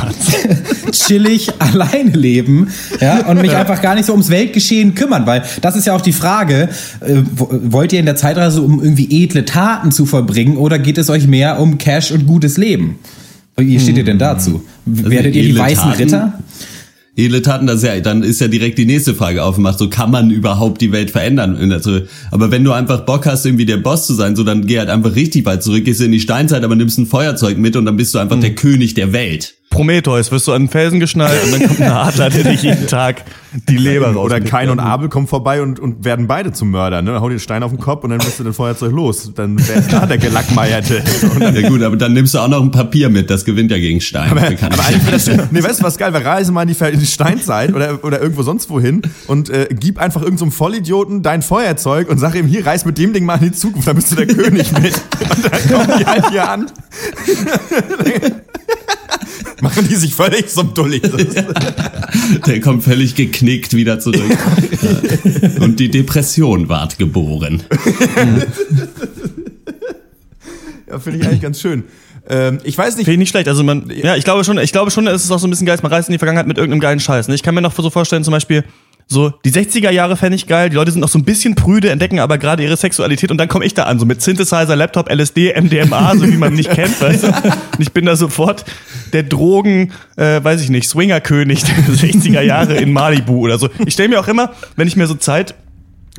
chillig 0.93 1.50
alleine 1.59 2.11
leben, 2.11 2.46
ja, 3.01 3.27
und 3.27 3.41
mich 3.43 3.55
einfach 3.55 3.81
gar 3.83 3.95
nicht 3.95 4.07
so 4.07 4.13
ums 4.13 4.31
Weltgeschehen 4.31 4.95
kümmern, 4.95 5.27
weil 5.27 5.43
das 5.63 5.77
ist 5.77 5.87
ja 5.87 5.95
auch 5.95 6.01
die 6.01 6.13
Frage, 6.13 6.69
äh, 7.01 7.23
wo- 7.35 7.49
wollt 7.65 7.93
ihr 7.93 8.01
in 8.01 8.07
der 8.07 8.17
Zeitreise, 8.17 8.63
um 8.63 8.83
irgendwie 8.83 9.25
edle 9.25 9.45
Taten 9.45 9.93
zu 9.93 10.07
vollbringen 10.07 10.57
oder 10.57 10.79
geht 10.79 10.99
es 10.99 11.11
euch 11.11 11.27
mehr 11.27 11.59
um 11.61 11.79
Cash 11.79 12.13
und 12.13 12.27
gutes 12.27 12.57
Leben? 12.57 12.99
Wie 13.57 13.81
steht 13.81 13.97
ihr 13.97 14.05
denn 14.05 14.19
dazu? 14.19 14.63
Werdet 14.85 15.35
ihr 15.35 15.43
die 15.43 15.59
weißen 15.59 15.85
Taten? 15.85 16.03
Ritter? 16.03 16.39
Edle 17.19 17.41
Taten, 17.41 17.67
das 17.67 17.77
ist 17.77 17.85
ja, 17.85 17.99
dann 18.01 18.23
ist 18.23 18.43
ja 18.43 18.49
direkt 18.49 18.77
die 18.77 18.85
nächste 18.85 19.15
Frage 19.15 19.43
aufgemacht. 19.43 19.79
So 19.79 19.89
kann 19.89 20.11
man 20.11 20.31
überhaupt 20.31 20.83
die 20.83 20.93
Welt 20.93 21.11
verändern? 21.11 21.73
Also, 21.73 22.01
aber 22.31 22.51
wenn 22.51 22.63
du 22.63 22.73
einfach 22.73 23.07
Bock 23.07 23.25
hast, 23.25 23.47
irgendwie 23.47 23.65
der 23.65 23.79
Boss 23.79 24.07
zu 24.07 24.13
sein, 24.13 24.37
so 24.37 24.45
dann 24.45 24.67
geh 24.67 24.79
halt 24.79 24.91
einfach 24.91 25.15
richtig 25.15 25.47
weit 25.47 25.63
zurück, 25.63 25.87
gehst 25.87 26.03
in 26.03 26.13
die 26.13 26.21
Steinzeit, 26.21 26.63
aber 26.63 26.77
nimmst 26.77 26.99
ein 26.99 27.07
Feuerzeug 27.07 27.57
mit 27.57 27.75
und 27.77 27.87
dann 27.87 27.97
bist 27.97 28.15
du 28.15 28.19
einfach 28.19 28.39
der 28.39 28.55
König 28.55 28.93
der 28.93 29.15
Welt. 29.15 29.55
Prometheus, 29.71 30.33
wirst 30.33 30.47
du 30.47 30.53
an 30.53 30.63
den 30.63 30.69
Felsen 30.69 31.01
geschnallt 31.01 31.45
und 31.45 31.53
dann 31.53 31.69
kommt 31.69 31.81
ein 31.81 31.91
Adler, 31.91 32.31
der 32.31 32.45
dich 32.45 32.63
jeden 32.63 32.87
Tag 32.87 33.25
die 33.69 33.77
Leber 33.77 34.09
raus. 34.13 34.25
Oder 34.25 34.41
Kain 34.41 34.71
und 34.71 34.81
Abel 34.81 35.09
kommen 35.09 35.27
vorbei 35.27 35.61
und, 35.63 35.81
und 35.81 36.05
werden 36.05 36.27
beide 36.27 36.53
zum 36.53 36.71
Mörder. 36.71 37.03
Ne? 37.03 37.21
Hau 37.21 37.29
den 37.29 37.39
Stein 37.39 37.63
auf 37.63 37.73
den 37.73 37.81
Kopf 37.81 38.05
und 38.05 38.11
dann 38.11 38.19
bist 38.19 38.39
du 38.39 38.45
den 38.45 38.53
Feuerzeug 38.53 38.93
los. 38.93 39.33
Dann 39.35 39.57
wer 39.69 39.77
ist 39.77 39.93
da 39.93 40.07
der 40.07 40.19
Gelackmeierte. 40.19 41.03
Und 41.35 41.41
dann, 41.41 41.55
Ja 41.55 41.69
gut, 41.69 41.83
aber 41.83 41.97
dann 41.97 42.13
nimmst 42.13 42.35
du 42.35 42.39
auch 42.39 42.49
noch 42.49 42.63
ein 42.63 42.71
Papier 42.71 43.09
mit, 43.09 43.29
das 43.29 43.45
gewinnt 43.45 43.71
ja 43.71 43.79
gegen 43.79 44.01
Stein. 44.01 44.31
aber, 44.31 44.47
aber 44.47 44.85
eigentlich 44.87 45.25
das, 45.25 45.27
nee, 45.51 45.63
weißt 45.63 45.81
du 45.81 45.85
was 45.85 45.99
geil? 45.99 46.12
Wir 46.12 46.25
reisen 46.25 46.55
mal 46.55 46.62
in 46.62 46.75
die, 46.75 46.85
in 46.85 47.01
die 47.01 47.07
Steinzeit 47.07 47.75
oder, 47.75 48.05
oder 48.05 48.21
irgendwo 48.21 48.43
sonst 48.43 48.71
wohin 48.71 49.03
und 49.27 49.51
äh, 49.51 49.69
gib 49.71 49.99
einfach 49.99 50.23
irgendeinem 50.23 50.51
so 50.51 50.57
Vollidioten 50.57 51.23
dein 51.23 51.43
Feuerzeug 51.43 52.09
und 52.09 52.19
sag 52.19 52.35
ihm, 52.35 52.47
hier, 52.47 52.67
reis 52.67 52.85
mit 52.85 52.99
dem 52.99 53.12
Ding 53.12 53.25
mal 53.25 53.37
in 53.37 53.51
die 53.51 53.53
Zukunft, 53.53 53.89
dann 53.89 53.97
bist 53.97 54.12
du 54.12 54.17
der 54.17 54.27
König 54.27 54.73
mit. 54.73 54.95
Und 55.37 55.45
dann 55.45 55.69
kommen 55.69 55.99
die 55.99 56.07
halt 56.07 56.31
hier 56.31 56.49
an. 56.49 56.67
Machen 59.61 59.87
die 59.89 59.97
sich 59.97 60.15
völlig 60.15 60.49
zum 60.49 60.75
Dulli. 60.75 61.01
Der 62.47 62.61
kommt 62.61 62.85
völlig 62.85 63.15
geknickt 63.15 63.75
wieder 63.75 63.99
zurück. 64.01 64.37
Und 65.61 65.81
die 65.81 65.91
Depression 65.91 66.69
ward 66.69 66.99
geboren. 66.99 67.63
Ja, 70.89 70.99
finde 70.99 71.21
ich 71.21 71.27
eigentlich 71.27 71.43
ganz 71.43 71.61
schön. 71.61 71.85
Ähm, 72.29 72.59
ich 72.65 72.77
weiß 72.77 72.97
nicht, 72.97 73.05
Finde 73.05 73.15
ich 73.15 73.19
nicht 73.19 73.29
schlecht. 73.31 73.49
Also 73.49 73.63
man, 73.63 73.91
ja, 73.91 74.17
ich 74.17 74.25
glaube 74.25 74.45
schon, 74.45 74.59
ich 74.59 74.73
glaube 74.73 74.91
schon, 74.91 75.07
es 75.07 75.25
ist 75.25 75.31
auch 75.31 75.39
so 75.39 75.47
ein 75.47 75.51
bisschen 75.51 75.67
geil, 75.67 75.79
man 75.83 75.93
reist 75.93 76.09
in 76.09 76.12
die 76.12 76.19
Vergangenheit 76.19 76.47
mit 76.47 76.59
irgendeinem 76.59 76.81
geilen 76.81 77.01
Scheiß. 77.01 77.29
Ne? 77.29 77.35
Ich 77.35 77.43
kann 77.43 77.55
mir 77.55 77.62
noch 77.62 77.75
so 77.75 77.91
vorstellen, 77.91 78.25
zum 78.25 78.33
Beispiel, 78.33 78.65
so, 79.08 79.31
die 79.44 79.53
60er 79.53 79.91
Jahre 79.91 80.17
fände 80.17 80.35
ich 80.35 80.49
geil, 80.49 80.69
die 80.69 80.75
Leute 80.75 80.91
sind 80.91 81.00
noch 81.00 81.08
so 81.08 81.19
ein 81.19 81.25
bisschen 81.25 81.55
prüde, 81.55 81.91
entdecken 81.91 82.19
aber 82.19 82.38
gerade 82.38 82.64
ihre 82.64 82.76
Sexualität 82.76 83.31
und 83.31 83.38
dann 83.38 83.47
komme 83.47 83.64
ich 83.64 83.73
da 83.73 83.85
an, 83.85 84.00
so 84.00 84.05
mit 84.05 84.20
Synthesizer, 84.20 84.75
Laptop, 84.75 85.08
LSD, 85.08 85.55
MDMA, 85.61 86.17
so 86.17 86.26
wie 86.26 86.37
man 86.37 86.55
nicht 86.55 86.70
kennt, 86.70 87.00
weißt 87.00 87.23
du? 87.23 87.29
Und 87.29 87.79
ich 87.79 87.93
bin 87.93 88.05
da 88.06 88.17
sofort 88.17 88.64
der 89.12 89.23
Drogen, 89.23 89.93
äh, 90.17 90.43
weiß 90.43 90.61
ich 90.61 90.70
nicht, 90.70 90.88
Swingerkönig 90.88 91.62
der 91.62 91.76
60er 91.94 92.41
Jahre 92.41 92.75
in 92.75 92.93
Malibu 92.93 93.38
oder 93.38 93.58
so. 93.58 93.69
Ich 93.87 93.94
stelle 93.94 94.08
mir 94.08 94.19
auch 94.19 94.29
immer, 94.29 94.53
wenn 94.75 94.88
ich 94.88 94.97
mir 94.97 95.06
so 95.06 95.14
Zeit 95.14 95.55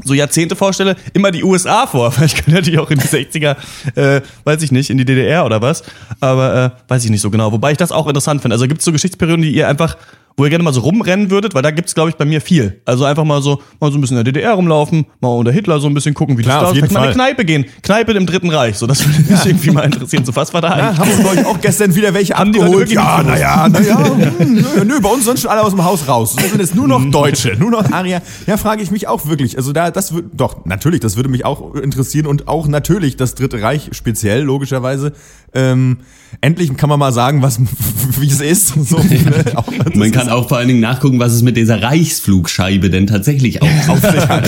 so 0.04 0.14
Jahrzehnte 0.14 0.56
vorstelle, 0.56 0.96
immer 1.14 1.32
die 1.32 1.44
USA 1.44 1.88
vor. 1.88 2.16
Weil 2.18 2.26
ich 2.26 2.36
könnte 2.36 2.52
natürlich 2.52 2.80
auch 2.80 2.92
in 2.92 3.00
die 3.00 3.08
60er, 3.08 3.56
äh, 3.96 4.22
weiß 4.44 4.62
ich 4.62 4.72
nicht, 4.72 4.90
in 4.90 4.98
die 4.98 5.06
DDR 5.06 5.46
oder 5.46 5.62
was. 5.62 5.84
Aber 6.20 6.76
äh, 6.78 6.92
weiß 6.92 7.04
ich 7.06 7.12
nicht 7.12 7.22
so 7.22 7.32
genau. 7.32 7.52
Wobei 7.52 7.72
ich 7.72 7.78
das 7.78 7.92
auch 7.92 8.08
interessant 8.08 8.42
finde. 8.42 8.56
Also 8.56 8.68
gibt 8.68 8.82
es 8.82 8.86
so 8.86 8.92
Geschichtsperioden, 8.92 9.42
die 9.42 9.52
ihr 9.52 9.68
einfach, 9.68 9.98
wo 10.40 10.44
ihr 10.44 10.52
gerne 10.52 10.64
mal 10.64 10.72
so 10.74 10.82
rumrennen 10.82 11.32
würdet, 11.32 11.56
weil 11.56 11.64
da 11.64 11.72
gibt's 11.72 11.96
glaube 11.96 12.12
ich, 12.12 12.16
bei 12.16 12.24
mir 12.24 12.42
viel. 12.42 12.80
Also 12.86 13.06
einfach 13.06 13.24
mal 13.24 13.42
so, 13.42 13.60
mal 13.80 13.92
so 13.92 13.98
ein 13.98 14.02
bisschen 14.02 14.18
in 14.18 14.24
der 14.24 14.32
DDR 14.34 14.54
rumlaufen, 14.54 15.08
mal 15.20 15.30
unter 15.30 15.52
Hitler 15.52 15.80
so 15.80 15.88
ein 15.88 15.96
bisschen 15.96 16.14
gucken, 16.14 16.38
wie 16.38 16.44
Klar, 16.44 16.62
das 16.62 16.70
da 16.70 16.76
ist. 16.76 16.78
Vielleicht 16.78 16.94
mal 16.94 17.00
in 17.00 17.06
eine. 17.06 17.14
Kneipe 17.16 17.44
gehen. 17.46 17.66
Kneipe 17.82 18.12
im 18.12 18.28
Dritten 18.28 18.52
Reich. 18.52 18.78
So, 18.78 18.86
das 18.86 19.04
würde 19.04 19.32
mich 19.34 19.46
irgendwie 19.46 19.72
mal 19.72 19.82
interessieren. 19.82 20.26
So, 20.26 20.36
was 20.36 20.54
war 20.54 20.62
da 20.62 20.78
Ja, 20.78 20.90
eigentlich? 20.90 21.00
haben 21.00 21.10
uns 21.12 21.20
glaube 21.22 21.36
ich 21.38 21.46
auch 21.48 21.60
gestern 21.60 21.96
wieder 21.96 22.14
welche 22.14 22.36
Haben 22.36 22.50
abgeholt. 22.56 22.92
Ja, 22.92 23.24
naja, 23.24 23.68
naja. 23.68 24.00
Nö, 24.40 24.86
nö, 24.86 25.02
bei 25.02 25.10
uns 25.10 25.26
sind 25.26 25.40
schon 25.40 25.50
alle 25.50 25.64
aus 25.64 25.72
dem 25.72 25.84
Haus 25.84 26.08
raus. 26.08 26.36
Es 26.38 26.52
sind 26.52 26.60
jetzt 26.62 26.76
nur 26.76 26.88
noch 26.88 27.04
Deutsche, 27.10 27.56
nur 27.58 27.72
noch 27.72 27.92
Arier. 27.92 28.22
Ja, 28.46 28.58
frage 28.58 28.84
ich 28.84 28.92
mich 28.92 29.08
auch 29.08 29.26
wirklich. 29.26 29.58
Also 29.58 29.74
da, 29.74 29.90
das 29.90 30.14
wird, 30.14 30.26
doch, 30.34 30.66
natürlich, 30.66 31.00
das 31.00 31.16
würde 31.16 31.30
mich 31.30 31.46
auch 31.46 31.74
interessieren 31.74 32.28
und 32.28 32.48
auch 32.48 32.68
natürlich 32.68 33.18
das 33.18 33.34
Dritte 33.34 33.64
Reich 33.64 33.90
speziell, 33.94 34.44
logischerweise. 34.44 35.14
Ähm, 35.54 35.98
endlich 36.42 36.76
kann 36.78 36.90
man 36.90 37.00
mal 37.00 37.14
sagen, 37.14 37.42
was, 37.42 37.60
wie 38.20 38.28
es 38.28 38.42
ist. 38.42 38.68
So, 38.68 38.98
ne? 39.10 39.44
das 39.44 39.96
Man 39.96 40.12
ist- 40.12 40.27
kann 40.28 40.36
auch 40.36 40.48
vor 40.48 40.58
allen 40.58 40.68
Dingen 40.68 40.80
nachgucken, 40.80 41.20
was 41.20 41.34
es 41.34 41.42
mit 41.42 41.58
dieser 41.58 41.82
Reichsflugscheibe 41.82 42.90
denn 42.90 43.08
tatsächlich 43.08 43.62
auch 43.62 43.68
auf 43.88 44.00
sich 44.00 44.28
hat. 44.28 44.44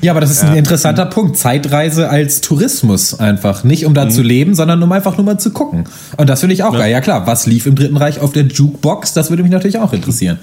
Ja, 0.00 0.12
aber 0.12 0.20
das 0.20 0.30
ist 0.30 0.44
ein 0.44 0.56
interessanter 0.56 1.06
Punkt. 1.06 1.36
Zeitreise 1.36 2.08
als 2.08 2.40
Tourismus 2.40 3.18
einfach. 3.18 3.64
Nicht 3.64 3.86
um 3.86 3.94
da 3.94 4.08
zu 4.08 4.22
leben, 4.22 4.54
sondern 4.54 4.82
um 4.82 4.90
einfach 4.92 5.16
nur 5.16 5.26
mal 5.26 5.38
zu 5.38 5.50
gucken. 5.50 5.84
Und 6.16 6.28
das 6.28 6.40
finde 6.40 6.54
ich 6.54 6.62
auch 6.62 6.72
geil. 6.72 6.90
Ja 6.90 7.00
klar, 7.00 7.26
was 7.26 7.46
lief 7.46 7.66
im 7.66 7.74
Dritten 7.74 7.96
Reich 7.96 8.20
auf 8.20 8.32
der 8.32 8.44
Jukebox? 8.44 9.12
Das 9.12 9.30
würde 9.30 9.42
mich 9.42 9.52
natürlich 9.52 9.78
auch 9.78 9.92
interessieren. 9.92 10.38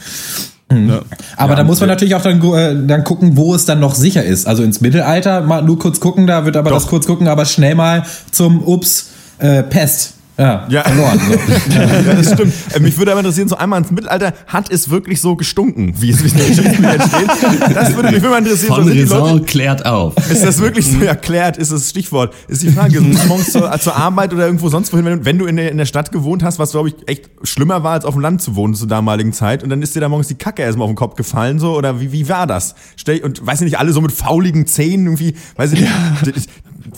Mhm. 0.71 0.99
Aber 1.35 1.55
da 1.55 1.63
muss 1.63 1.79
man 1.79 1.89
natürlich 1.89 2.15
auch 2.15 2.21
dann, 2.21 2.41
äh, 2.53 2.75
dann 2.87 3.03
gucken, 3.03 3.35
wo 3.35 3.55
es 3.55 3.65
dann 3.65 3.79
noch 3.79 3.95
sicher 3.95 4.23
ist. 4.23 4.47
Also 4.47 4.63
ins 4.63 4.81
Mittelalter, 4.81 5.41
mal 5.41 5.63
nur 5.63 5.79
kurz 5.79 5.99
gucken, 5.99 6.27
da 6.27 6.45
wird 6.45 6.57
aber 6.57 6.69
das 6.69 6.87
kurz 6.87 7.07
gucken, 7.07 7.27
aber 7.27 7.45
schnell 7.45 7.75
mal 7.75 8.03
zum 8.31 8.63
Ups, 8.63 9.09
äh, 9.39 9.63
Pest. 9.63 10.13
Ja, 10.39 10.65
Ja. 10.69 10.83
verloren. 10.83 11.19
So. 11.19 11.33
Ja, 11.79 12.13
das 12.15 12.31
stimmt. 12.33 12.53
Äh, 12.73 12.79
Mich 12.79 12.97
würde 12.97 13.11
aber 13.11 13.19
interessieren, 13.19 13.47
so 13.49 13.57
einmal 13.57 13.79
ins 13.81 13.91
Mittelalter, 13.91 14.33
hat 14.47 14.71
es 14.71 14.89
wirklich 14.89 15.21
so 15.21 15.35
gestunken, 15.35 15.93
wie 15.99 16.09
es 16.11 16.21
in 16.21 16.29
den 16.37 16.47
Geschichtsbüchern 16.47 17.01
steht? 17.01 17.75
Das 17.75 17.95
würde 17.95 18.11
mich 18.11 18.23
immer 18.23 18.37
interessieren. 18.37 18.73
von 18.75 18.83
so, 18.85 18.89
die 18.91 18.99
Leute- 19.01 19.13
Raison 19.23 19.45
klärt 19.45 19.85
auf. 19.85 20.13
Ist 20.31 20.43
das 20.43 20.59
wirklich 20.59 20.87
so 20.89 20.99
erklärt? 21.01 21.57
Ist 21.57 21.71
das 21.71 21.89
Stichwort? 21.89 22.33
Ist 22.47 22.63
die 22.63 22.69
Frage, 22.71 22.93
du 22.95 23.01
morgens 23.27 23.51
zur, 23.51 23.71
zur 23.79 23.95
Arbeit 23.95 24.33
oder 24.33 24.45
irgendwo 24.45 24.69
sonst 24.69 24.91
wohin, 24.93 25.05
wenn, 25.05 25.25
wenn 25.25 25.37
du 25.37 25.45
in 25.45 25.57
der, 25.57 25.71
in 25.71 25.77
der 25.77 25.85
Stadt 25.85 26.11
gewohnt 26.11 26.43
hast, 26.43 26.57
was 26.59 26.71
glaube 26.71 26.89
ich 26.89 26.95
echt 27.07 27.29
schlimmer 27.43 27.83
war, 27.83 27.93
als 27.93 28.05
auf 28.05 28.13
dem 28.13 28.21
Land 28.21 28.41
zu 28.41 28.55
wohnen 28.55 28.73
zur 28.73 28.87
damaligen 28.87 29.33
Zeit, 29.33 29.63
und 29.63 29.69
dann 29.69 29.81
ist 29.81 29.95
dir 29.95 29.99
da 29.99 30.09
morgens 30.09 30.27
die 30.29 30.35
Kacke 30.35 30.61
erstmal 30.61 30.85
auf 30.85 30.91
den 30.91 30.95
Kopf 30.95 31.15
gefallen, 31.15 31.59
so, 31.59 31.75
oder 31.75 31.99
wie, 31.99 32.11
wie 32.11 32.29
war 32.29 32.47
das? 32.47 32.75
Stell, 32.95 33.19
und 33.19 33.45
weiß 33.45 33.61
ich 33.61 33.65
nicht, 33.65 33.79
alle 33.79 33.91
so 33.91 34.01
mit 34.01 34.11
fauligen 34.11 34.65
Zähnen 34.67 35.05
irgendwie, 35.07 35.35
weiß 35.57 35.73
ich 35.73 35.81
nicht, 35.81 35.91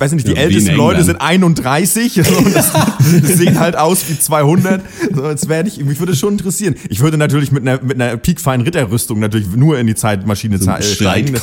weiß 0.01 0.11
nicht, 0.13 0.27
die 0.27 0.33
Ja, 0.33 0.39
ältesten 0.39 0.75
Leute 0.75 1.03
sind 1.03 1.21
31 1.21 2.13
so, 2.23 2.37
und 2.37 2.55
das, 2.55 2.73
das 3.21 3.37
sehen 3.37 3.59
halt 3.59 3.77
aus 3.77 4.03
wie 4.09 4.19
200. 4.19 4.81
So, 5.13 5.29
jetzt 5.29 5.47
werde 5.47 5.69
ich, 5.69 5.83
mich 5.83 5.99
würde 5.99 6.15
schon 6.15 6.33
interessieren. 6.33 6.75
Ich 6.89 6.99
würde 6.99 7.17
natürlich 7.17 7.51
mit 7.51 7.61
einer, 7.61 7.81
mit 7.81 8.01
einer 8.01 8.17
piekfeinen 8.17 8.65
Ritterrüstung 8.65 9.19
natürlich 9.19 9.47
nur 9.55 9.79
in 9.79 9.87
die 9.87 9.95
Zeitmaschine 9.95 10.57
So 10.57 10.69
ein 10.69 10.81
äh, 10.81 10.83
steigen. 10.83 11.35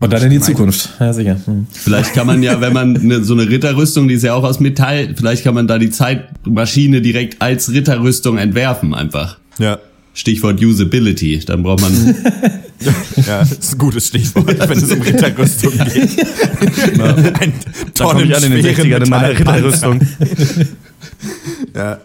Und 0.00 0.12
dann 0.12 0.22
in 0.22 0.30
die 0.30 0.40
Zukunft. 0.40 0.90
Ja, 0.98 1.12
sicher. 1.12 1.40
Hm. 1.44 1.66
Vielleicht 1.70 2.14
kann 2.14 2.26
man 2.26 2.42
ja, 2.42 2.60
wenn 2.60 2.72
man 2.72 2.96
eine, 2.96 3.24
so 3.24 3.34
eine 3.34 3.48
Ritterrüstung, 3.48 4.08
die 4.08 4.14
ist 4.14 4.24
ja 4.24 4.34
auch 4.34 4.44
aus 4.44 4.60
Metall, 4.60 5.14
vielleicht 5.16 5.44
kann 5.44 5.54
man 5.54 5.66
da 5.66 5.78
die 5.78 5.90
Zeitmaschine 5.90 7.00
direkt 7.00 7.40
als 7.40 7.70
Ritterrüstung 7.70 8.36
entwerfen 8.36 8.92
einfach. 8.92 9.38
Ja. 9.58 9.78
Stichwort 10.14 10.62
Usability. 10.62 11.40
Dann 11.44 11.62
braucht 11.62 11.82
man 11.82 11.92
Ja, 13.26 13.40
das 13.40 13.52
ist 13.52 13.72
ein 13.72 13.78
gutes 13.78 14.08
Stichwort, 14.08 14.46
wenn 14.68 14.78
es 14.78 14.90
um 14.90 15.00
Ritterrüstung 15.00 15.72
geht. 15.72 16.18
Ein 17.00 17.52
Da 17.94 18.04
komme 18.04 18.24
ich 18.24 18.36
an 18.36 18.44
in 18.44 18.52
den 18.52 18.64
60ern 18.64 19.04
in 19.04 19.10
meiner. 19.10 19.28
Ritterrüstung. 19.30 20.00
Ja. 21.74 22.00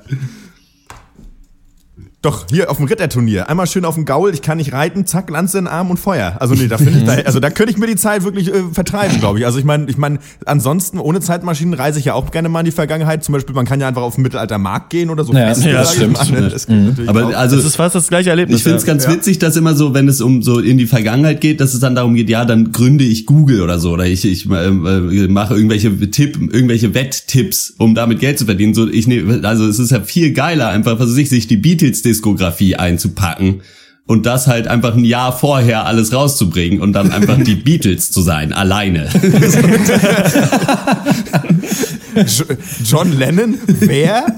Doch, 2.21 2.47
hier 2.49 2.69
auf 2.69 2.75
dem 2.77 2.87
Ritterturnier. 2.87 3.47
Einmal 3.47 3.65
schön 3.65 3.85
auf 3.85 3.95
dem 3.95 4.03
Gaul, 4.03 4.33
ich 4.33 4.41
kann 4.41 4.57
nicht 4.57 4.73
reiten, 4.73 5.05
zack, 5.05 5.29
Lanze 5.29 5.57
in 5.57 5.65
den 5.65 5.71
Arm 5.71 5.89
und 5.89 5.97
Feuer. 5.97 6.35
Also 6.41 6.53
nee, 6.53 6.67
da 6.67 6.77
finde 6.77 6.99
ich, 6.99 7.05
da, 7.05 7.13
also 7.25 7.39
da 7.39 7.49
könnte 7.49 7.71
ich 7.71 7.77
mir 7.77 7.87
die 7.87 7.95
Zeit 7.95 8.25
wirklich 8.25 8.53
äh, 8.53 8.63
vertreiben, 8.73 9.21
glaube 9.21 9.39
ich. 9.39 9.45
Also 9.45 9.57
ich 9.57 9.63
meine, 9.63 9.89
ich 9.89 9.97
meine, 9.97 10.19
ansonsten 10.45 10.99
ohne 10.99 11.21
Zeitmaschinen 11.21 11.73
reise 11.73 11.97
ich 11.97 12.05
ja 12.05 12.15
auch 12.15 12.29
gerne 12.31 12.49
mal 12.49 12.59
in 12.59 12.65
die 12.65 12.71
Vergangenheit. 12.71 13.23
Zum 13.23 13.31
Beispiel, 13.31 13.55
man 13.55 13.65
kann 13.65 13.79
ja 13.79 13.87
einfach 13.87 14.01
auf 14.01 14.15
den 14.15 14.23
Mittelaltermarkt 14.23 14.89
gehen 14.89 15.11
oder 15.11 15.23
so. 15.23 15.31
Ja, 15.31 15.47
Feste, 15.47 15.69
ja, 15.69 15.81
ich 15.81 15.87
stimmt. 15.91 16.17
mal, 16.17 16.41
ne? 16.41 16.49
Das 16.49 16.67
natürlich 16.67 17.09
aber 17.09 17.27
auch. 17.27 17.33
also 17.33 17.55
Das 17.55 17.63
ist 17.63 17.77
fast 17.77 17.95
das 17.95 18.09
gleiche 18.09 18.31
Erlebnis. 18.31 18.57
Ich 18.57 18.63
finde 18.63 18.79
es 18.79 18.83
ja. 18.83 18.87
ganz 18.91 19.07
witzig, 19.07 19.39
dass 19.39 19.55
immer 19.55 19.73
so, 19.73 19.93
wenn 19.93 20.09
es 20.09 20.19
um 20.19 20.43
so 20.43 20.59
in 20.59 20.77
die 20.77 20.87
Vergangenheit 20.87 21.39
geht, 21.39 21.61
dass 21.61 21.73
es 21.73 21.79
dann 21.79 21.95
darum 21.95 22.15
geht, 22.15 22.29
ja, 22.29 22.43
dann 22.43 22.73
gründe 22.73 23.05
ich 23.05 23.27
Google 23.27 23.61
oder 23.61 23.79
so 23.79 23.91
oder 23.91 24.05
ich 24.05 24.25
ich 24.25 24.49
äh, 24.51 24.67
äh, 24.67 25.27
mache 25.29 25.55
irgendwelche 25.55 25.97
Tipp, 26.11 26.37
irgendwelche 26.37 26.93
Wetttipps, 26.93 27.75
um 27.77 27.95
damit 27.95 28.19
Geld 28.19 28.39
zu 28.39 28.43
verdienen. 28.43 28.73
So 28.73 28.89
ich 28.89 29.07
ne, 29.07 29.39
also 29.43 29.65
es 29.65 29.79
ist 29.79 29.91
ja 29.91 30.01
viel 30.01 30.33
geiler 30.33 30.67
einfach, 30.67 30.99
was 30.99 31.11
weiß 31.11 31.17
ich, 31.17 31.29
sich 31.29 31.47
die 31.47 31.55
Beatles 31.55 32.01
Diskografie 32.09 32.75
einzupacken 32.75 33.61
und 34.07 34.25
das 34.25 34.47
halt 34.47 34.67
einfach 34.67 34.95
ein 34.95 35.05
Jahr 35.05 35.31
vorher 35.31 35.85
alles 35.85 36.11
rauszubringen 36.11 36.81
und 36.81 36.93
dann 36.93 37.11
einfach 37.11 37.37
die 37.37 37.53
Beatles 37.65 38.11
zu 38.11 38.21
sein 38.21 38.51
alleine. 38.51 39.07
Jo- 42.27 42.45
John 42.83 43.17
Lennon? 43.17 43.55
Wer? 43.67 44.25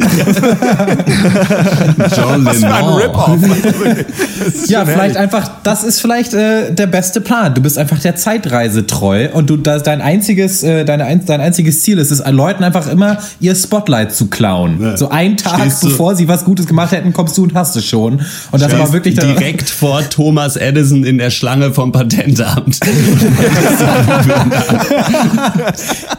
John 2.15 2.45
Was 2.45 2.57
für 2.57 2.67
ein 2.67 2.73
Lennon. 2.73 2.93
Rip-Off. 3.01 3.39
Das 4.41 4.55
ist 4.55 4.69
Ja, 4.71 4.85
vielleicht 4.85 5.17
einfach, 5.17 5.49
das 5.63 5.83
ist 5.83 5.99
vielleicht 6.01 6.33
äh, 6.33 6.73
der 6.73 6.87
beste 6.87 7.21
Plan. 7.21 7.53
Du 7.53 7.61
bist 7.61 7.77
einfach 7.77 7.99
der 7.99 8.15
Zeitreise 8.15 8.87
treu 8.87 9.29
und 9.33 9.49
du 9.49 9.57
das, 9.57 9.83
dein 9.83 10.01
einziges, 10.01 10.63
äh, 10.63 10.83
deine, 10.83 11.05
ein- 11.05 11.23
dein 11.25 11.41
einziges 11.41 11.83
Ziel 11.83 11.99
ist 11.99 12.09
es, 12.11 12.23
Leuten 12.25 12.63
einfach 12.63 12.87
immer 12.87 13.17
ihr 13.39 13.53
Spotlight 13.55 14.13
zu 14.13 14.27
klauen. 14.27 14.81
Ja. 14.81 14.97
So 14.97 15.09
einen 15.09 15.37
Tag 15.37 15.59
Stehst 15.61 15.81
bevor 15.81 16.15
sie 16.15 16.27
was 16.27 16.43
Gutes 16.45 16.65
gemacht 16.65 16.91
hätten, 16.91 17.13
kommst 17.13 17.37
du 17.37 17.43
und 17.43 17.53
hast 17.53 17.75
es 17.75 17.85
schon. 17.85 18.21
Und 18.51 18.61
das 18.61 18.71
war 18.77 18.91
wirklich 18.93 19.15
dann, 19.15 19.35
direkt 19.35 19.69
vor 19.69 20.01
Thomas 20.09 20.55
Edison 20.55 21.03
in 21.03 21.17
der 21.19 21.29
Schlange 21.29 21.71
vom 21.73 21.91
Patentamt. 21.91 22.79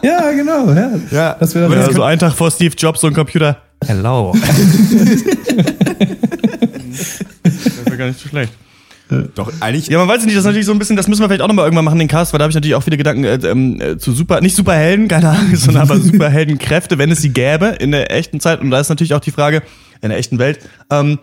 Ja, 0.02 0.31
genau. 0.33 0.73
Ja, 0.73 0.90
Ja. 1.11 1.37
das 1.38 1.51
Aber 1.56 1.75
dann 1.75 1.78
das 1.78 1.88
Also 1.88 2.02
einen 2.02 2.18
Tag 2.18 2.32
vor 2.35 2.50
Steve 2.50 2.75
Jobs 2.76 3.00
so 3.00 3.06
ein 3.06 3.14
Computer. 3.14 3.62
Hello. 3.85 4.35
das 7.42 7.85
wäre 7.85 7.97
gar 7.97 8.06
nicht 8.06 8.21
so 8.21 8.28
schlecht. 8.28 8.52
Doch, 9.35 9.52
eigentlich. 9.61 9.88
Ja, 9.88 9.99
man 9.99 10.09
weiß 10.09 10.25
nicht, 10.25 10.35
das 10.35 10.40
ist 10.40 10.47
natürlich 10.47 10.66
so 10.66 10.73
ein 10.73 10.78
bisschen, 10.78 10.97
das 10.97 11.06
müssen 11.06 11.21
wir 11.21 11.28
vielleicht 11.28 11.42
auch 11.42 11.49
nochmal 11.49 11.66
irgendwann 11.66 11.85
machen, 11.85 11.99
den 11.99 12.09
Cast, 12.09 12.32
weil 12.32 12.38
da 12.38 12.44
habe 12.44 12.50
ich 12.50 12.54
natürlich 12.54 12.75
auch 12.75 12.82
viele 12.82 12.97
Gedanken 12.97 13.25
äh, 13.25 13.35
ähm, 13.44 13.80
äh, 13.80 13.99
zu 13.99 14.12
super, 14.12 14.40
nicht 14.40 14.56
Superhelden, 14.56 15.09
keine 15.09 15.30
Ahnung, 15.30 15.54
sondern 15.54 15.82
aber 15.82 15.99
Superheldenkräfte, 15.99 16.99
wenn 16.99 17.11
es 17.11 17.21
sie 17.21 17.30
gäbe 17.30 17.66
in 17.66 17.92
der 17.92 18.11
echten 18.11 18.40
Zeit. 18.40 18.61
Und 18.61 18.71
da 18.71 18.80
ist 18.80 18.88
natürlich 18.88 19.14
auch 19.14 19.21
die 19.21 19.30
Frage, 19.30 19.62
in 20.00 20.09
der 20.09 20.18
echten 20.18 20.38
Welt, 20.38 20.61
ähm, 20.90 21.18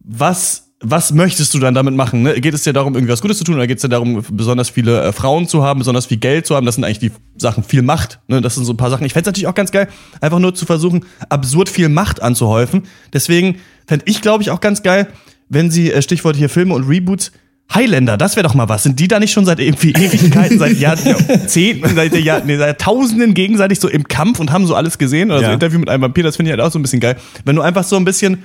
was, 0.00 0.71
was 0.82 1.12
möchtest 1.12 1.54
du 1.54 1.58
dann 1.58 1.74
damit 1.74 1.94
machen? 1.94 2.22
Ne? 2.22 2.40
Geht 2.40 2.54
es 2.54 2.62
dir 2.62 2.72
darum, 2.72 2.94
irgendwie 2.94 3.12
was 3.12 3.22
Gutes 3.22 3.38
zu 3.38 3.44
tun 3.44 3.54
oder 3.54 3.66
geht 3.66 3.78
es 3.78 3.82
dir 3.82 3.88
darum, 3.88 4.24
besonders 4.32 4.68
viele 4.70 5.00
äh, 5.02 5.12
Frauen 5.12 5.46
zu 5.46 5.62
haben, 5.62 5.78
besonders 5.78 6.06
viel 6.06 6.16
Geld 6.18 6.46
zu 6.46 6.56
haben? 6.56 6.66
Das 6.66 6.74
sind 6.74 6.84
eigentlich 6.84 6.98
die 6.98 7.12
Sachen, 7.36 7.62
viel 7.62 7.82
Macht. 7.82 8.18
Ne? 8.28 8.40
Das 8.40 8.56
sind 8.56 8.64
so 8.64 8.72
ein 8.72 8.76
paar 8.76 8.90
Sachen. 8.90 9.04
Ich 9.06 9.12
fände 9.12 9.22
es 9.22 9.26
natürlich 9.32 9.46
auch 9.46 9.54
ganz 9.54 9.70
geil, 9.70 9.88
einfach 10.20 10.38
nur 10.40 10.54
zu 10.54 10.66
versuchen, 10.66 11.04
absurd 11.28 11.68
viel 11.68 11.88
Macht 11.88 12.20
anzuhäufen. 12.22 12.82
Deswegen 13.12 13.56
fände 13.86 14.04
ich, 14.08 14.20
glaube 14.22 14.42
ich, 14.42 14.50
auch 14.50 14.60
ganz 14.60 14.82
geil, 14.82 15.08
wenn 15.48 15.70
sie, 15.70 15.92
äh, 15.92 16.02
Stichwort 16.02 16.36
hier 16.36 16.48
Filme 16.48 16.74
und 16.74 16.88
Reboots, 16.88 17.32
Highlander, 17.72 18.18
das 18.18 18.36
wäre 18.36 18.46
doch 18.46 18.54
mal 18.54 18.68
was. 18.68 18.82
Sind 18.82 18.98
die 19.00 19.08
da 19.08 19.18
nicht 19.18 19.32
schon 19.32 19.46
seit 19.46 19.58
irgendwie 19.60 19.90
Ewigkeiten, 19.96 20.58
seit 20.58 20.78
Jahrzehnten, 20.78 21.94
seit, 21.94 22.14
Jahr, 22.14 22.42
nee, 22.44 22.56
seit 22.58 22.80
Tausenden 22.80 23.34
gegenseitig 23.34 23.80
so 23.80 23.88
im 23.88 24.08
Kampf 24.08 24.40
und 24.40 24.52
haben 24.52 24.66
so 24.66 24.74
alles 24.74 24.98
gesehen? 24.98 25.30
Oder 25.30 25.38
so 25.38 25.42
Ja. 25.44 25.48
ein 25.50 25.54
Interview 25.54 25.78
mit 25.78 25.88
einem 25.88 26.02
Vampir, 26.02 26.24
das 26.24 26.36
finde 26.36 26.50
ich 26.50 26.58
halt 26.58 26.66
auch 26.66 26.72
so 26.72 26.78
ein 26.78 26.82
bisschen 26.82 27.00
geil. 27.00 27.16
Wenn 27.44 27.56
du 27.56 27.62
einfach 27.62 27.84
so 27.84 27.96
ein 27.96 28.04
bisschen 28.04 28.42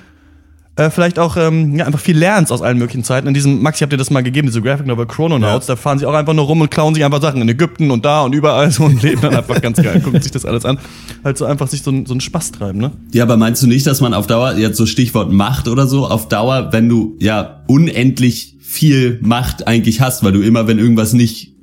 äh, 0.78 0.90
vielleicht 0.90 1.18
auch 1.18 1.36
ähm, 1.36 1.76
ja, 1.76 1.84
einfach 1.86 2.00
viel 2.00 2.16
lernst 2.16 2.50
aus 2.52 2.62
allen 2.62 2.78
möglichen 2.78 3.04
Zeiten. 3.04 3.26
In 3.28 3.34
diesem, 3.34 3.60
Max, 3.60 3.78
ich 3.78 3.82
hab 3.82 3.90
dir 3.90 3.96
das 3.96 4.10
mal 4.10 4.22
gegeben, 4.22 4.46
diese 4.48 4.62
Graphic 4.62 4.86
Novel 4.86 5.06
Chrononauts, 5.06 5.66
da 5.66 5.76
fahren 5.76 5.98
sie 5.98 6.06
auch 6.06 6.14
einfach 6.14 6.32
nur 6.34 6.44
rum 6.46 6.60
und 6.60 6.70
klauen 6.70 6.94
sich 6.94 7.04
einfach 7.04 7.20
Sachen 7.20 7.42
in 7.42 7.48
Ägypten 7.48 7.90
und 7.90 8.04
da 8.04 8.22
und 8.22 8.32
überall 8.34 8.70
so 8.70 8.84
und 8.84 9.02
leben 9.02 9.20
dann 9.20 9.34
einfach 9.34 9.60
ganz 9.60 9.82
geil, 9.82 10.00
gucken 10.00 10.22
sich 10.22 10.32
das 10.32 10.44
alles 10.46 10.64
an. 10.64 10.78
Halt 11.24 11.36
so 11.36 11.44
einfach 11.44 11.68
sich 11.68 11.82
so, 11.82 11.90
ein- 11.90 12.06
so 12.06 12.14
einen 12.14 12.20
Spaß 12.20 12.52
treiben, 12.52 12.78
ne? 12.78 12.92
Ja, 13.12 13.24
aber 13.24 13.36
meinst 13.36 13.62
du 13.62 13.66
nicht, 13.66 13.86
dass 13.86 14.00
man 14.00 14.14
auf 14.14 14.26
Dauer, 14.26 14.54
jetzt 14.56 14.76
so 14.78 14.86
Stichwort 14.86 15.32
Macht 15.32 15.68
oder 15.68 15.86
so, 15.86 16.06
auf 16.06 16.28
Dauer, 16.28 16.68
wenn 16.72 16.88
du 16.88 17.16
ja 17.18 17.64
unendlich 17.66 18.56
viel 18.60 19.18
Macht 19.22 19.66
eigentlich 19.66 20.00
hast, 20.00 20.22
weil 20.22 20.32
du 20.32 20.40
immer, 20.42 20.66
wenn 20.68 20.78
irgendwas 20.78 21.12
nicht 21.12 21.54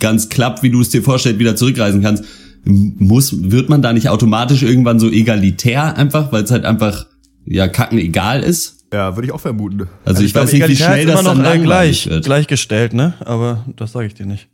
ganz 0.00 0.28
klappt, 0.28 0.62
wie 0.62 0.70
du 0.70 0.80
es 0.80 0.88
dir 0.88 1.02
vorstellst, 1.02 1.38
wieder 1.40 1.56
zurückreisen 1.56 2.00
kannst, 2.00 2.24
muss, 2.64 3.50
wird 3.50 3.68
man 3.68 3.82
da 3.82 3.92
nicht 3.92 4.08
automatisch 4.08 4.62
irgendwann 4.62 4.98
so 4.98 5.10
egalitär 5.10 5.96
einfach, 5.98 6.32
weil 6.32 6.44
es 6.44 6.50
halt 6.50 6.64
einfach, 6.64 7.06
ja, 7.46 7.68
kacken 7.68 7.98
egal 7.98 8.42
ist? 8.42 8.84
Ja, 8.92 9.16
würde 9.16 9.26
ich 9.26 9.32
auch 9.32 9.40
vermuten. 9.40 9.88
Also, 10.04 10.22
ich, 10.22 10.32
glaub, 10.32 10.44
weiß 10.44 10.52
nicht, 10.52 10.68
wie 10.68 10.76
schnell 10.76 11.00
ist 11.00 11.12
das 11.12 11.20
immer 11.20 11.34
dann 11.34 11.42
noch 11.42 11.54
äh, 11.54 11.58
gleich, 11.58 12.08
wird. 12.08 12.24
gleichgestellt, 12.24 12.94
ne? 12.94 13.14
Aber 13.24 13.64
das 13.76 13.92
sage 13.92 14.06
ich 14.06 14.14
dir 14.14 14.26
nicht. 14.26 14.48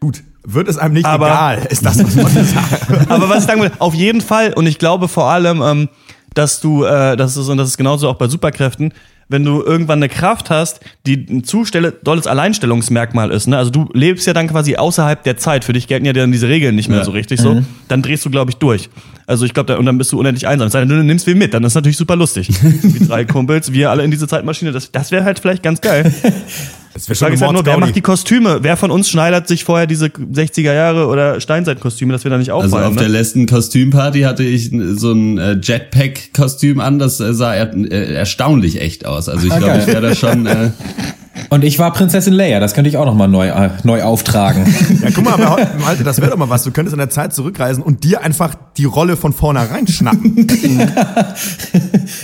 Gut. 0.00 0.22
Wird 0.44 0.68
es 0.68 0.78
einem 0.78 0.94
nicht 0.94 1.04
Aber- 1.06 1.26
egal, 1.26 1.66
ist 1.68 1.84
das, 1.84 1.98
was 2.02 2.14
man 2.14 2.44
sagt. 2.44 3.10
Aber 3.10 3.28
was 3.28 3.40
ich 3.40 3.44
sagen 3.44 3.60
will, 3.62 3.72
auf 3.80 3.94
jeden 3.94 4.20
Fall, 4.20 4.52
und 4.52 4.66
ich 4.66 4.78
glaube 4.78 5.08
vor 5.08 5.24
allem, 5.30 5.60
ähm, 5.60 5.88
dass 6.34 6.60
du, 6.60 6.84
äh, 6.84 7.16
das 7.16 7.36
ist, 7.36 7.48
und 7.48 7.58
das 7.58 7.68
ist 7.68 7.76
genauso 7.76 8.08
auch 8.08 8.14
bei 8.14 8.28
Superkräften, 8.28 8.92
wenn 9.28 9.44
du 9.44 9.62
irgendwann 9.62 9.98
eine 9.98 10.08
Kraft 10.08 10.50
hast, 10.50 10.80
die 11.06 11.26
ein 11.28 11.44
zu 11.44 11.64
stelle- 11.64 11.92
dolles 11.92 12.26
Alleinstellungsmerkmal 12.26 13.30
ist, 13.30 13.46
ne? 13.46 13.56
Also 13.58 13.70
du 13.70 13.88
lebst 13.92 14.26
ja 14.26 14.32
dann 14.32 14.48
quasi 14.48 14.76
außerhalb 14.76 15.22
der 15.22 15.36
Zeit. 15.36 15.64
Für 15.64 15.72
dich 15.72 15.86
gelten 15.86 16.06
ja 16.06 16.12
dann 16.12 16.32
diese 16.32 16.48
Regeln 16.48 16.74
nicht 16.74 16.88
mehr 16.88 16.98
Ja. 16.98 17.04
so 17.04 17.10
richtig 17.10 17.40
so. 17.40 17.62
Dann 17.88 18.02
drehst 18.02 18.24
du, 18.24 18.30
glaube 18.30 18.50
ich, 18.50 18.56
durch. 18.56 18.88
Also 19.26 19.44
ich 19.44 19.52
glaube, 19.52 19.66
da, 19.66 19.78
und 19.78 19.84
dann 19.86 19.98
bist 19.98 20.10
du 20.12 20.18
unendlich 20.18 20.46
einsam. 20.48 20.66
Es 20.68 20.72
sei 20.72 20.80
denn, 20.80 20.88
du 20.88 21.04
nimmst 21.04 21.26
wen 21.26 21.36
mit, 21.36 21.52
dann 21.52 21.62
ist 21.64 21.74
natürlich 21.74 21.98
super 21.98 22.16
lustig. 22.16 22.48
Wie 22.62 23.06
drei 23.06 23.24
Kumpels, 23.26 23.72
wir 23.72 23.90
alle 23.90 24.02
in 24.02 24.10
diese 24.10 24.26
Zeitmaschine, 24.26 24.72
das, 24.72 24.90
das 24.92 25.10
wäre 25.10 25.24
halt 25.24 25.38
vielleicht 25.38 25.62
ganz 25.62 25.80
geil. 25.82 26.10
Das 26.98 27.08
wäre 27.08 27.14
Die 27.14 27.18
Frage 27.18 27.34
ist 27.34 27.42
halt 27.42 27.52
nur, 27.52 27.64
wer 27.66 27.78
macht 27.78 27.94
die 27.94 28.00
Kostüme? 28.00 28.58
Wer 28.62 28.76
von 28.76 28.90
uns 28.90 29.08
schneidert 29.08 29.46
sich 29.48 29.64
vorher 29.64 29.86
diese 29.86 30.06
60er 30.06 30.72
Jahre 30.72 31.06
oder 31.06 31.40
Steinzeitkostüme, 31.40 32.12
dass 32.12 32.24
wir 32.24 32.30
da 32.30 32.38
nicht 32.38 32.50
Also 32.52 32.66
auffallen? 32.66 32.86
auf 32.88 32.94
ne? 32.94 33.00
der 33.00 33.08
letzten 33.08 33.46
Kostümparty 33.46 34.22
hatte 34.22 34.42
ich 34.42 34.70
so 34.96 35.12
ein 35.12 35.38
äh, 35.38 35.58
Jetpack-Kostüm 35.62 36.80
an, 36.80 36.98
das 36.98 37.20
äh, 37.20 37.32
sah 37.34 37.54
er, 37.54 37.72
äh, 37.74 38.14
erstaunlich 38.14 38.80
echt 38.80 39.06
aus. 39.06 39.28
Also 39.28 39.46
ich 39.46 39.52
Ah, 39.52 39.58
glaube, 39.58 39.78
ich 39.78 39.86
wäre 39.86 40.00
da 40.02 40.14
schon... 40.14 40.46
Äh, 40.46 40.70
Und 41.50 41.64
ich 41.64 41.78
war 41.78 41.92
Prinzessin 41.92 42.32
Leia, 42.32 42.60
das 42.60 42.74
könnte 42.74 42.88
ich 42.88 42.96
auch 42.96 43.04
noch 43.04 43.14
mal 43.14 43.28
neu, 43.28 43.48
äh, 43.48 43.70
neu 43.84 44.02
auftragen. 44.02 44.66
Ja, 45.00 45.10
guck 45.14 45.24
mal, 45.24 45.34
aber 45.34 45.58
Malte, 45.80 46.02
das 46.02 46.20
wäre 46.20 46.30
doch 46.30 46.36
mal 46.36 46.48
was. 46.48 46.64
Du 46.64 46.72
könntest 46.72 46.92
in 46.92 46.98
der 46.98 47.10
Zeit 47.10 47.32
zurückreisen 47.32 47.82
und 47.82 48.04
dir 48.04 48.22
einfach 48.22 48.54
die 48.76 48.84
Rolle 48.84 49.16
von 49.16 49.32
vornherein 49.32 49.86
schnappen. 49.86 50.46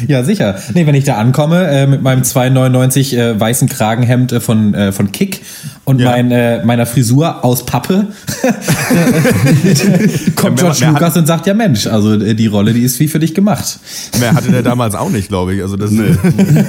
ja, 0.08 0.24
sicher. 0.24 0.56
Nee, 0.72 0.86
wenn 0.86 0.94
ich 0.94 1.04
da 1.04 1.16
ankomme 1.16 1.68
äh, 1.68 1.86
mit 1.86 2.02
meinem 2.02 2.22
2,99 2.22 3.16
äh, 3.16 3.38
weißen 3.38 3.68
Kragenhemd 3.68 4.32
äh, 4.32 4.40
von, 4.40 4.74
äh, 4.74 4.92
von 4.92 5.12
Kick 5.12 5.42
und 5.84 6.00
Ja. 6.00 6.10
mein, 6.12 6.30
äh, 6.30 6.64
meiner 6.64 6.86
Frisur 6.86 7.44
aus 7.44 7.66
Pappe, 7.66 8.06
kommt 10.36 10.60
Ja, 10.60 10.64
George 10.66 10.76
wer 10.80 10.88
hat- 10.88 10.94
Lucas 10.94 11.16
und 11.16 11.26
sagt, 11.26 11.46
ja 11.46 11.54
Mensch, 11.54 11.86
also 11.86 12.14
äh, 12.14 12.34
die 12.34 12.46
Rolle, 12.46 12.72
die 12.72 12.82
ist 12.82 12.98
wie 13.00 13.08
für 13.08 13.18
dich 13.18 13.34
gemacht. 13.34 13.78
Mehr 14.18 14.34
hatte 14.34 14.50
der 14.50 14.62
damals 14.62 14.94
auch 14.94 15.10
nicht, 15.10 15.28
glaube 15.28 15.54
ich. 15.54 15.62
Also 15.62 15.76
das 15.76 15.90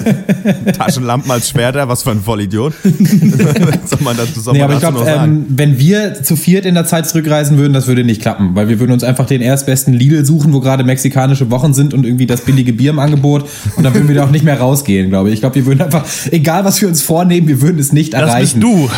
Taschenlampen 0.77 1.31
als 1.31 1.49
Schwerter, 1.49 1.87
was 1.87 2.03
für 2.03 2.11
ein 2.11 2.21
Vollidiot. 2.21 2.73
soll 2.83 3.99
man 4.01 4.17
das, 4.17 4.33
soll 4.35 4.53
Nee, 4.53 4.61
aber 4.61 4.73
ich 4.73 4.79
glaube, 4.79 4.99
noch 4.99 5.05
sagen? 5.05 5.31
ähm, 5.31 5.45
wenn 5.49 5.79
wir 5.79 6.21
zu 6.23 6.35
viert 6.35 6.65
in 6.65 6.75
der 6.75 6.85
Zeit 6.85 7.07
zurückreisen 7.07 7.57
würden, 7.57 7.73
das 7.73 7.87
würde 7.87 8.03
nicht 8.03 8.21
klappen, 8.21 8.51
weil 8.55 8.67
wir 8.67 8.79
würden 8.79 8.91
uns 8.91 9.03
einfach 9.03 9.25
den 9.25 9.41
erstbesten 9.41 9.93
Lidl 9.93 10.25
suchen, 10.25 10.53
wo 10.53 10.59
gerade 10.59 10.83
mexikanische 10.83 11.49
Wochen 11.51 11.73
sind 11.73 11.93
und 11.93 12.05
irgendwie 12.05 12.25
das 12.25 12.41
billige 12.41 12.73
Bier 12.73 12.91
im 12.91 12.99
Angebot 12.99 13.45
und 13.75 13.83
dann 13.83 13.93
würden 13.93 14.07
wir 14.07 14.15
da 14.15 14.23
auch 14.25 14.31
nicht 14.31 14.45
mehr 14.45 14.59
rausgehen, 14.59 15.09
glaube 15.09 15.29
ich. 15.29 15.35
Ich 15.35 15.39
glaube, 15.41 15.55
wir 15.55 15.65
würden 15.65 15.81
einfach, 15.81 16.05
egal 16.31 16.65
was 16.65 16.81
wir 16.81 16.87
uns 16.87 17.01
vornehmen, 17.01 17.47
wir 17.47 17.61
würden 17.61 17.79
es 17.79 17.91
nicht 17.93 18.13
Das 18.13 18.21
erreichen. 18.21 18.59
bist 18.59 18.63
du. 18.63 18.89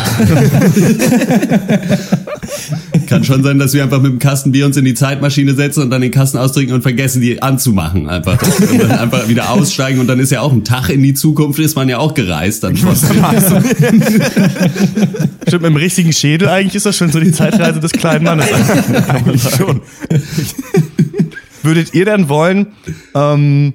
Kann 3.06 3.24
schon 3.24 3.42
sein, 3.42 3.58
dass 3.58 3.72
wir 3.74 3.82
einfach 3.82 4.00
mit 4.00 4.12
dem 4.12 4.18
Kasten 4.18 4.52
Bier 4.52 4.66
uns 4.66 4.76
in 4.76 4.84
die 4.84 4.94
Zeitmaschine 4.94 5.54
setzen 5.54 5.82
und 5.82 5.90
dann 5.90 6.02
den 6.02 6.10
Kasten 6.10 6.36
ausdrücken 6.38 6.72
und 6.72 6.82
vergessen, 6.82 7.22
die 7.22 7.40
anzumachen. 7.42 8.08
Einfach, 8.08 8.40
und 8.42 8.82
dann 8.82 8.90
einfach 8.92 9.28
wieder 9.28 9.50
aussteigen 9.50 10.00
und 10.00 10.06
dann 10.06 10.20
ist 10.20 10.30
ja 10.30 10.40
auch 10.40 10.52
ein 10.52 10.64
Tag 10.64 10.90
in 10.90 11.02
die 11.02 11.14
Zukunft, 11.14 11.58
ist 11.58 11.76
man 11.76 11.88
ja 11.88 11.98
auch 11.98 12.14
gereist. 12.14 12.64
Dann 12.64 12.76
Stimmt, 15.46 15.62
mit 15.62 15.70
dem 15.70 15.76
richtigen 15.76 16.12
Schädel 16.12 16.48
eigentlich 16.48 16.74
ist 16.74 16.86
das 16.86 16.96
schon 16.96 17.10
so 17.10 17.20
die 17.20 17.32
Zeitreise 17.32 17.80
des 17.80 17.92
kleinen 17.92 18.24
Mannes. 18.24 18.46
Eigentlich 19.08 19.42
schon. 19.42 19.80
Würdet 21.62 21.94
ihr 21.94 22.04
dann 22.04 22.28
wollen, 22.28 22.68
ähm, 23.14 23.74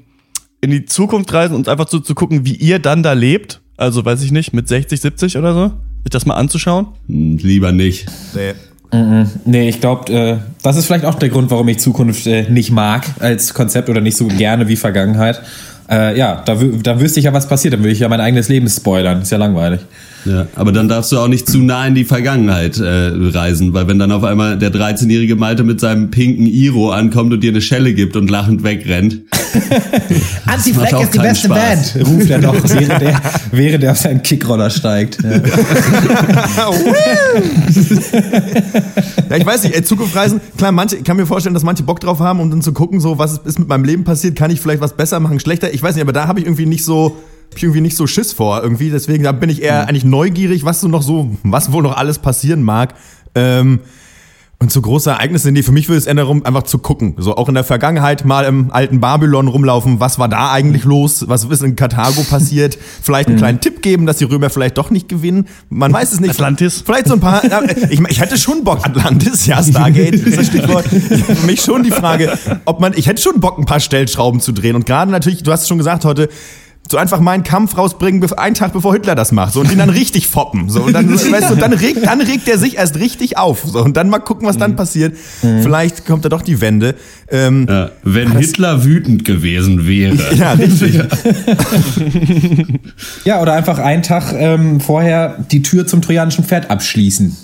in 0.62 0.72
die 0.72 0.86
Zukunft 0.86 1.34
reisen 1.34 1.56
und 1.56 1.68
einfach 1.68 1.90
so 1.90 2.00
zu 2.00 2.16
gucken, 2.16 2.46
wie 2.46 2.56
ihr 2.56 2.80
dann 2.80 3.04
da 3.04 3.13
lebt? 3.13 3.62
Also, 3.75 4.06
weiß 4.06 4.24
ich 4.24 4.32
nicht, 4.32 4.54
mit 4.54 4.68
60, 4.68 5.02
70 5.02 5.38
oder 5.38 5.54
so? 5.54 5.74
Sich 6.03 6.12
das 6.12 6.25
mal 6.25 6.36
anzuschauen? 6.36 6.88
Hm, 7.07 7.38
lieber 7.38 7.72
nicht. 7.72 8.05
Nee. 8.33 8.53
Nee, 9.45 9.69
ich 9.69 9.81
glaube, 9.81 10.13
äh, 10.13 10.38
das 10.62 10.77
ist 10.77 10.86
vielleicht 10.86 11.05
auch 11.05 11.15
der 11.15 11.29
Grund, 11.29 11.50
warum 11.50 11.67
ich 11.67 11.79
Zukunft 11.79 12.27
äh, 12.27 12.43
nicht 12.48 12.69
mag 12.69 13.03
als 13.19 13.55
Konzept 13.55 13.89
oder 13.89 14.01
nicht 14.01 14.15
so 14.15 14.27
gerne 14.27 14.67
wie 14.67 14.75
Vergangenheit. 14.75 15.41
Äh, 15.89 16.15
ja, 16.15 16.43
da, 16.45 16.53
wü- 16.53 16.79
da 16.83 17.00
wüsste 17.00 17.19
ich 17.19 17.25
ja, 17.25 17.33
was 17.33 17.48
passiert. 17.48 17.74
Dann 17.74 17.79
würde 17.81 17.91
ich 17.93 18.00
ja 18.00 18.07
mein 18.10 18.22
eigenes 18.22 18.50
Leben 18.50 18.69
spoilern. 18.69 19.24
Ist 19.24 19.31
ja 19.31 19.39
langweilig. 19.39 19.79
Ja, 20.25 20.48
aber 20.56 20.72
dann 20.72 20.88
darfst 20.88 21.12
du 21.12 21.20
auch 21.20 21.27
nicht 21.27 21.48
zu 21.48 21.60
nah 21.60 21.86
in 21.86 21.96
die 21.96 22.06
Vergangenheit 22.06 22.77
äh, 22.77 22.84
reisen, 22.86 23.74
weil 23.74 23.88
wenn 23.88 24.00
dann 24.00 24.12
auf 24.12 24.24
einmal 24.24 24.58
der 24.58 24.72
13-jährige 24.72 25.36
Malte 25.36 25.63
mit 25.63 25.80
seinem 25.80 26.12
pinken 26.12 26.46
Iro 26.46 26.92
ankommt 26.92 27.34
und 27.34 27.42
dir 27.42 27.51
eine 27.51 27.62
Schelle 27.62 27.94
gibt 27.94 28.15
und 28.15 28.30
lachend 28.30 28.63
wegrennt. 28.63 29.22
Anti-Fleck 30.46 31.01
ist 31.01 31.13
die 31.13 31.20
beste 31.20 31.48
Spaß. 31.48 31.94
Band, 31.94 32.08
ruft 32.08 32.30
er 32.30 32.39
noch, 32.39 32.56
während 32.63 33.01
er, 33.01 33.22
während 33.51 33.84
er 33.84 33.92
auf 33.92 33.98
seinen 33.98 34.24
Kickroller 34.24 34.70
steigt. 34.70 35.18
Ja. 35.24 35.42
Ja, 39.30 39.38
ich 39.38 39.46
weiß 39.46 39.63
nicht, 39.63 39.75
ey, 39.75 39.84
Zukunftsreisen, 39.84 40.42
klar, 40.58 40.72
manche, 40.72 40.98
ich 40.98 41.03
kann 41.03 41.18
mir 41.18 41.25
vorstellen, 41.25 41.53
dass 41.53 41.63
manche 41.63 41.84
Bock 41.84 42.00
drauf 42.00 42.20
haben, 42.20 42.39
um 42.39 42.50
dann 42.50 42.62
zu 42.62 42.72
gucken, 42.72 43.00
so, 43.00 43.18
was 43.18 43.39
ist 43.46 43.58
mit 43.58 43.68
meinem 43.68 43.84
Leben 43.84 44.03
passiert, 44.03 44.36
kann 44.36 44.51
ich 44.51 44.60
vielleicht 44.62 44.82
was 44.82 44.94
besser 44.94 45.20
machen, 45.20 45.39
schlechter, 45.39 45.74
ich 45.74 45.82
weiß 45.82 45.96
nicht, 45.96 46.03
aber 46.03 46.13
da 46.13 46.27
habe 46.27 46.39
ich 46.39 46.46
irgendwie 46.46 46.65
nicht 46.65 46.86
so, 46.86 47.18
irgendwie 47.62 47.81
nicht 47.81 47.98
so 47.98 48.07
Schiss 48.07 48.33
vor, 48.33 48.63
irgendwie, 48.63 48.89
deswegen, 48.89 49.24
da 49.24 49.31
bin 49.31 49.50
ich 49.50 49.62
eher 49.62 49.88
eigentlich 49.88 50.05
neugierig, 50.05 50.65
was 50.65 50.81
so 50.81 50.88
noch 50.88 51.03
so, 51.03 51.29
was 51.43 51.72
wohl 51.72 51.83
noch 51.83 51.98
alles 51.98 52.19
passieren 52.19 52.63
mag, 52.63 52.95
ähm, 53.36 53.81
und 54.63 54.72
so 54.72 54.79
große 54.79 55.10
Ereignisse, 55.10 55.51
nee, 55.51 55.62
für 55.62 55.74
mich 55.74 55.89
würde 55.89 55.98
es 55.98 56.05
eher 56.05 56.13
darum, 56.13 56.45
einfach 56.45 56.63
zu 56.63 56.77
gucken. 56.77 57.15
So 57.17 57.36
auch 57.36 57.50
in 57.50 57.53
der 57.53 57.65
Vergangenheit 57.65 58.24
mal 58.24 58.45
im 58.45 58.72
alten 58.72 59.01
Babylon 59.01 59.50
rumlaufen. 59.50 60.00
Was 60.00 60.19
war 60.19 60.29
da 60.29 60.53
eigentlich 60.53 60.86
los? 60.86 61.25
Was 61.27 61.43
ist 61.43 61.63
in 61.63 61.75
Karthago 61.75 62.24
passiert? 62.24 62.77
Vielleicht 63.01 63.27
einen 63.27 63.38
kleinen 63.38 63.60
Tipp 63.60 63.81
geben, 63.81 64.05
dass 64.05 64.17
die 64.17 64.24
Römer 64.24 64.50
vielleicht 64.50 64.77
doch 64.77 64.89
nicht 64.89 65.10
gewinnen. 65.10 65.50
Man 65.69 65.91
weiß 65.91 66.13
es 66.13 66.22
nicht. 66.22 66.29
Atlantis? 66.29 66.81
Vielleicht 66.86 67.07
so 67.07 67.15
ein 67.15 67.19
paar. 67.19 67.41
Ich, 67.89 68.00
ich 68.00 68.22
hätte 68.22 68.38
schon 68.38 68.63
Bock, 68.63 68.86
Atlantis, 68.86 69.45
ja, 69.45 69.62
Stargate 69.62 70.13
ist 70.13 70.38
das 70.38 70.48
Stichwort. 70.48 70.86
Für 70.86 71.45
mich 71.45 71.62
schon 71.62 71.83
die 71.83 71.91
Frage, 71.91 72.38
ob 72.65 72.79
man, 72.79 72.93
ich 72.95 73.07
hätte 73.07 73.22
schon 73.22 73.41
Bock, 73.41 73.57
ein 73.57 73.65
paar 73.65 73.79
Stellschrauben 73.79 74.39
zu 74.39 74.53
drehen. 74.53 74.75
Und 74.75 74.86
gerade 74.86 75.12
natürlich, 75.12 75.43
du 75.43 75.51
hast 75.51 75.63
es 75.63 75.67
schon 75.67 75.77
gesagt 75.77 76.05
heute, 76.05 76.29
so 76.92 76.98
einfach 76.98 77.20
mal 77.20 77.32
einen 77.32 77.44
Kampf 77.44 77.78
rausbringen, 77.78 78.24
einen 78.34 78.56
Tag 78.56 78.74
bevor 78.74 78.94
Hitler 78.94 79.16
das 79.16 79.32
macht, 79.32 79.54
so 79.54 79.62
und 79.62 79.72
ihn 79.72 79.78
dann 79.78 79.90
richtig 79.90 80.28
foppen, 80.28 80.70
so 80.70 80.84
und 80.84 80.94
dann, 80.94 81.10
weißt 81.32 81.50
du, 81.50 81.56
dann 81.56 81.74
regt, 81.74 82.06
dann 82.06 82.22
regt 82.22 82.48
er 82.48 82.58
sich 82.58 82.78
erst 82.78 82.98
richtig 82.98 83.38
auf, 83.38 83.63
so 83.66 83.82
und 83.84 83.98
dann 83.98 84.10
mal 84.10 84.20
gucken, 84.20 84.48
was 84.48 84.58
dann 84.58 84.75
passiert. 84.75 85.16
Vielleicht 85.40 86.06
kommt 86.06 86.25
da 86.25 86.30
doch 86.30 86.42
die 86.42 86.62
Wende. 86.62 86.96
Ähm, 87.30 87.66
Ja, 87.70 87.92
wenn 88.04 88.38
Hitler 88.38 88.84
wütend 88.84 89.25
gewesen 89.25 89.88
wäre. 89.88 90.18
ja, 90.36 90.54
richtig. 90.54 91.00
ja, 93.25 93.42
oder 93.42 93.54
einfach 93.54 93.80
einen 93.80 94.04
Tag 94.04 94.34
ähm, 94.38 94.80
vorher 94.80 95.46
die 95.52 95.62
Tür 95.62 95.88
zum 95.88 96.02
trojanischen 96.02 96.44
Pferd 96.44 96.70
abschließen. 96.70 97.36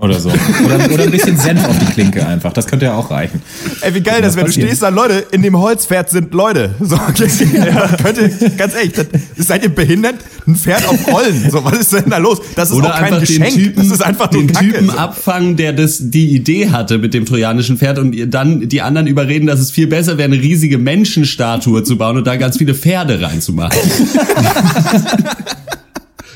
Oder 0.00 0.18
so. 0.18 0.30
Oder, 0.64 0.90
oder 0.92 1.02
ein 1.04 1.10
bisschen 1.10 1.36
Senf 1.36 1.62
auf 1.68 1.78
die 1.78 1.84
Klinke 1.84 2.26
einfach. 2.26 2.54
Das 2.54 2.66
könnte 2.66 2.86
ja 2.86 2.94
auch 2.94 3.10
reichen. 3.10 3.42
Ey, 3.82 3.94
wie 3.94 4.00
geil 4.00 4.22
das, 4.22 4.34
wenn 4.34 4.46
du 4.46 4.52
stehst 4.52 4.82
da, 4.82 4.88
Leute, 4.88 5.26
in 5.30 5.42
dem 5.42 5.58
Holzpferd 5.58 6.08
sind 6.08 6.32
Leute. 6.32 6.74
So, 6.80 6.96
ja. 7.54 7.88
könnte, 8.02 8.30
ganz 8.56 8.74
ehrlich, 8.74 8.92
das, 8.92 9.06
seid 9.36 9.62
ihr 9.62 9.68
behindert? 9.68 10.14
Ein 10.46 10.56
Pferd 10.56 10.88
auf 10.88 11.06
Rollen. 11.12 11.50
So, 11.50 11.62
was 11.64 11.78
ist 11.80 11.92
denn 11.92 12.08
da 12.08 12.16
los? 12.16 12.40
Das 12.56 12.70
ist 12.70 12.76
Oder 12.76 12.94
auch 12.94 12.98
kein 12.98 13.12
einfach 13.12 13.20
Geschenk. 13.20 13.50
den 13.50 13.62
Typen, 13.62 13.76
das 13.76 13.92
ist 13.92 14.02
einfach 14.02 14.32
nur 14.32 14.40
den 14.42 14.52
Kacke. 14.52 14.68
Typen 14.68 14.86
So. 14.88 14.96
abfangen, 14.96 15.56
der 15.56 15.74
das, 15.74 15.98
die 16.00 16.34
Idee 16.34 16.70
hatte 16.70 16.96
mit 16.96 17.12
dem 17.12 17.26
trojanischen 17.26 17.76
Pferd 17.76 17.98
und 17.98 18.14
ihr 18.14 18.26
dann 18.26 18.68
die 18.70 18.80
anderen 18.80 19.06
überreden, 19.06 19.46
dass 19.46 19.60
es 19.60 19.70
viel 19.70 19.86
besser 19.86 20.16
wäre, 20.16 20.32
eine 20.32 20.40
riesige 20.40 20.78
Menschenstatue 20.78 21.84
zu 21.84 21.98
bauen 21.98 22.16
und 22.16 22.26
da 22.26 22.36
ganz 22.36 22.56
viele 22.56 22.74
Pferde 22.74 23.20
reinzumachen. 23.20 23.78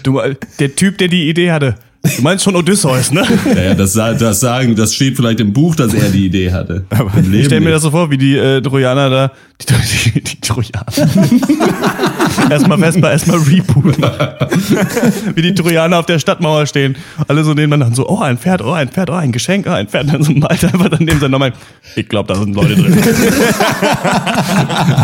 Du, 0.03 0.19
äh, 0.19 0.35
der 0.59 0.77
Typ, 0.77 0.99
der 0.99 1.09
die 1.09 1.31
Idee 1.31 1.51
hatte. 1.51 1.77
Du 2.17 2.23
meinst 2.23 2.45
schon 2.45 2.55
Odysseus, 2.55 3.11
ne? 3.11 3.25
Naja, 3.55 3.75
das, 3.75 3.95
das 3.95 4.41
sagen, 4.41 4.77
das 4.77 4.95
steht 4.95 5.17
vielleicht 5.17 5.41
im 5.41 5.53
Buch, 5.53 5.75
dass 5.75 5.95
er 5.95 6.11
die 6.11 6.27
Idee 6.27 6.53
hatte. 6.53 6.85
Aber 6.91 7.11
im 7.19 7.33
Ich 7.33 7.47
stell 7.47 7.61
mir 7.61 7.71
das 7.71 7.83
so 7.83 7.91
vor, 7.91 8.11
wie 8.11 8.19
die 8.19 8.37
äh, 8.37 8.61
Trojaner 8.61 9.11
da, 9.11 9.33
die, 9.61 10.11
die, 10.13 10.21
die 10.21 10.41
Trojaner. 10.41 10.85
erstmal 12.51 12.83
erstmal 12.83 13.13
erstmal 13.13 13.39
Reboot. 13.39 13.97
wie 15.37 15.43
die 15.43 15.55
Trojaner 15.55 15.99
auf 16.01 16.07
der 16.07 16.19
Stadtmauer 16.19 16.67
stehen. 16.67 16.97
Alle 17.29 17.45
so 17.45 17.55
nebeneinander 17.55 17.95
so, 17.95 18.09
oh, 18.09 18.21
ein 18.21 18.37
Pferd, 18.37 18.63
oh, 18.63 18.73
ein 18.73 18.89
Pferd, 18.89 19.11
oh, 19.11 19.15
ein 19.15 19.31
Geschenk, 19.31 19.67
oh, 19.69 19.73
ein 19.73 19.87
Pferd. 19.87 20.13
Dann 20.13 20.23
so 20.25 20.33
Malte 20.33 20.67
einfach 20.67 20.89
daneben 20.89 21.21
sein 21.21 21.31
nochmal. 21.31 21.53
Ich 21.95 22.09
glaube, 22.09 22.33
da 22.33 22.39
sind 22.39 22.55
Leute 22.55 22.75
drin. 22.75 22.99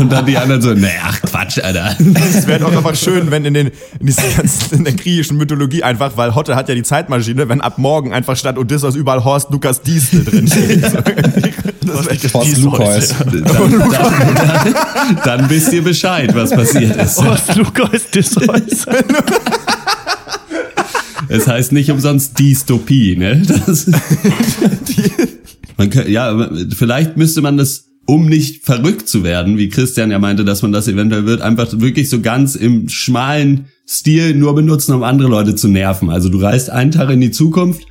Und 0.00 0.10
dann 0.10 0.26
die 0.26 0.36
anderen 0.36 0.60
so, 0.60 0.74
naja, 0.74 1.00
ach 1.04 1.22
Quatsch, 1.22 1.58
Alter. 1.62 1.96
Es 2.14 2.46
wäre 2.46 2.60
doch 2.60 2.76
einfach 2.76 2.96
schön, 2.96 3.30
wenn 3.30 3.44
in, 3.44 3.54
den, 3.54 3.68
in, 4.00 4.06
dieser 4.06 4.28
ganzen, 4.36 4.78
in 4.78 4.84
der 4.84 4.94
griechischen 4.94 5.36
Mythologie 5.36 5.84
einfach, 5.84 6.16
weil 6.16 6.34
Hotte 6.34 6.56
hat 6.56 6.68
ja 6.68 6.74
die 6.74 6.82
Zeitmaschine, 6.82 7.48
wenn 7.48 7.60
ab 7.60 7.78
morgen 7.78 8.12
einfach 8.12 8.36
statt 8.36 8.58
Odysseus 8.58 8.96
überall 8.96 9.24
Horst 9.24 9.50
Lukas 9.50 9.82
Diesel 9.82 10.24
drin 10.24 10.48
steht. 10.48 10.84
Das 11.80 12.06
wär, 12.06 12.32
Horst 12.32 12.58
Lukois. 12.58 13.08
Dann, 13.18 13.44
dann, 13.44 13.90
dann, 13.90 15.20
dann 15.24 15.50
wisst 15.50 15.72
ihr 15.72 15.82
Bescheid, 15.82 16.34
was 16.34 16.50
passiert 16.50 16.96
ist. 16.96 17.16
Horst 17.18 17.56
Lukas 17.56 18.02
Odysseus. 18.08 18.86
Es 21.30 21.46
heißt 21.46 21.70
nicht 21.70 21.90
umsonst 21.90 22.38
Dystopie, 22.40 23.14
ne? 23.16 23.40
Das, 23.46 23.86
man 25.76 25.88
kann, 25.88 26.10
ja, 26.10 26.50
vielleicht 26.74 27.16
müsste 27.16 27.40
man 27.40 27.56
das, 27.56 27.86
um 28.04 28.26
nicht 28.26 28.64
verrückt 28.64 29.08
zu 29.08 29.22
werden, 29.22 29.56
wie 29.56 29.68
Christian 29.68 30.10
ja 30.10 30.18
meinte, 30.18 30.44
dass 30.44 30.62
man 30.62 30.72
das 30.72 30.88
eventuell 30.88 31.26
wird, 31.26 31.40
einfach 31.40 31.68
wirklich 31.72 32.08
so 32.08 32.20
ganz 32.20 32.56
im 32.56 32.88
schmalen 32.88 33.66
Stil 33.88 34.34
nur 34.34 34.56
benutzen, 34.56 34.92
um 34.92 35.04
andere 35.04 35.28
Leute 35.28 35.54
zu 35.54 35.68
nerven. 35.68 36.10
Also 36.10 36.28
du 36.30 36.38
reist 36.38 36.68
einen 36.68 36.90
Tag 36.90 37.10
in 37.10 37.20
die 37.20 37.30
Zukunft, 37.30 37.82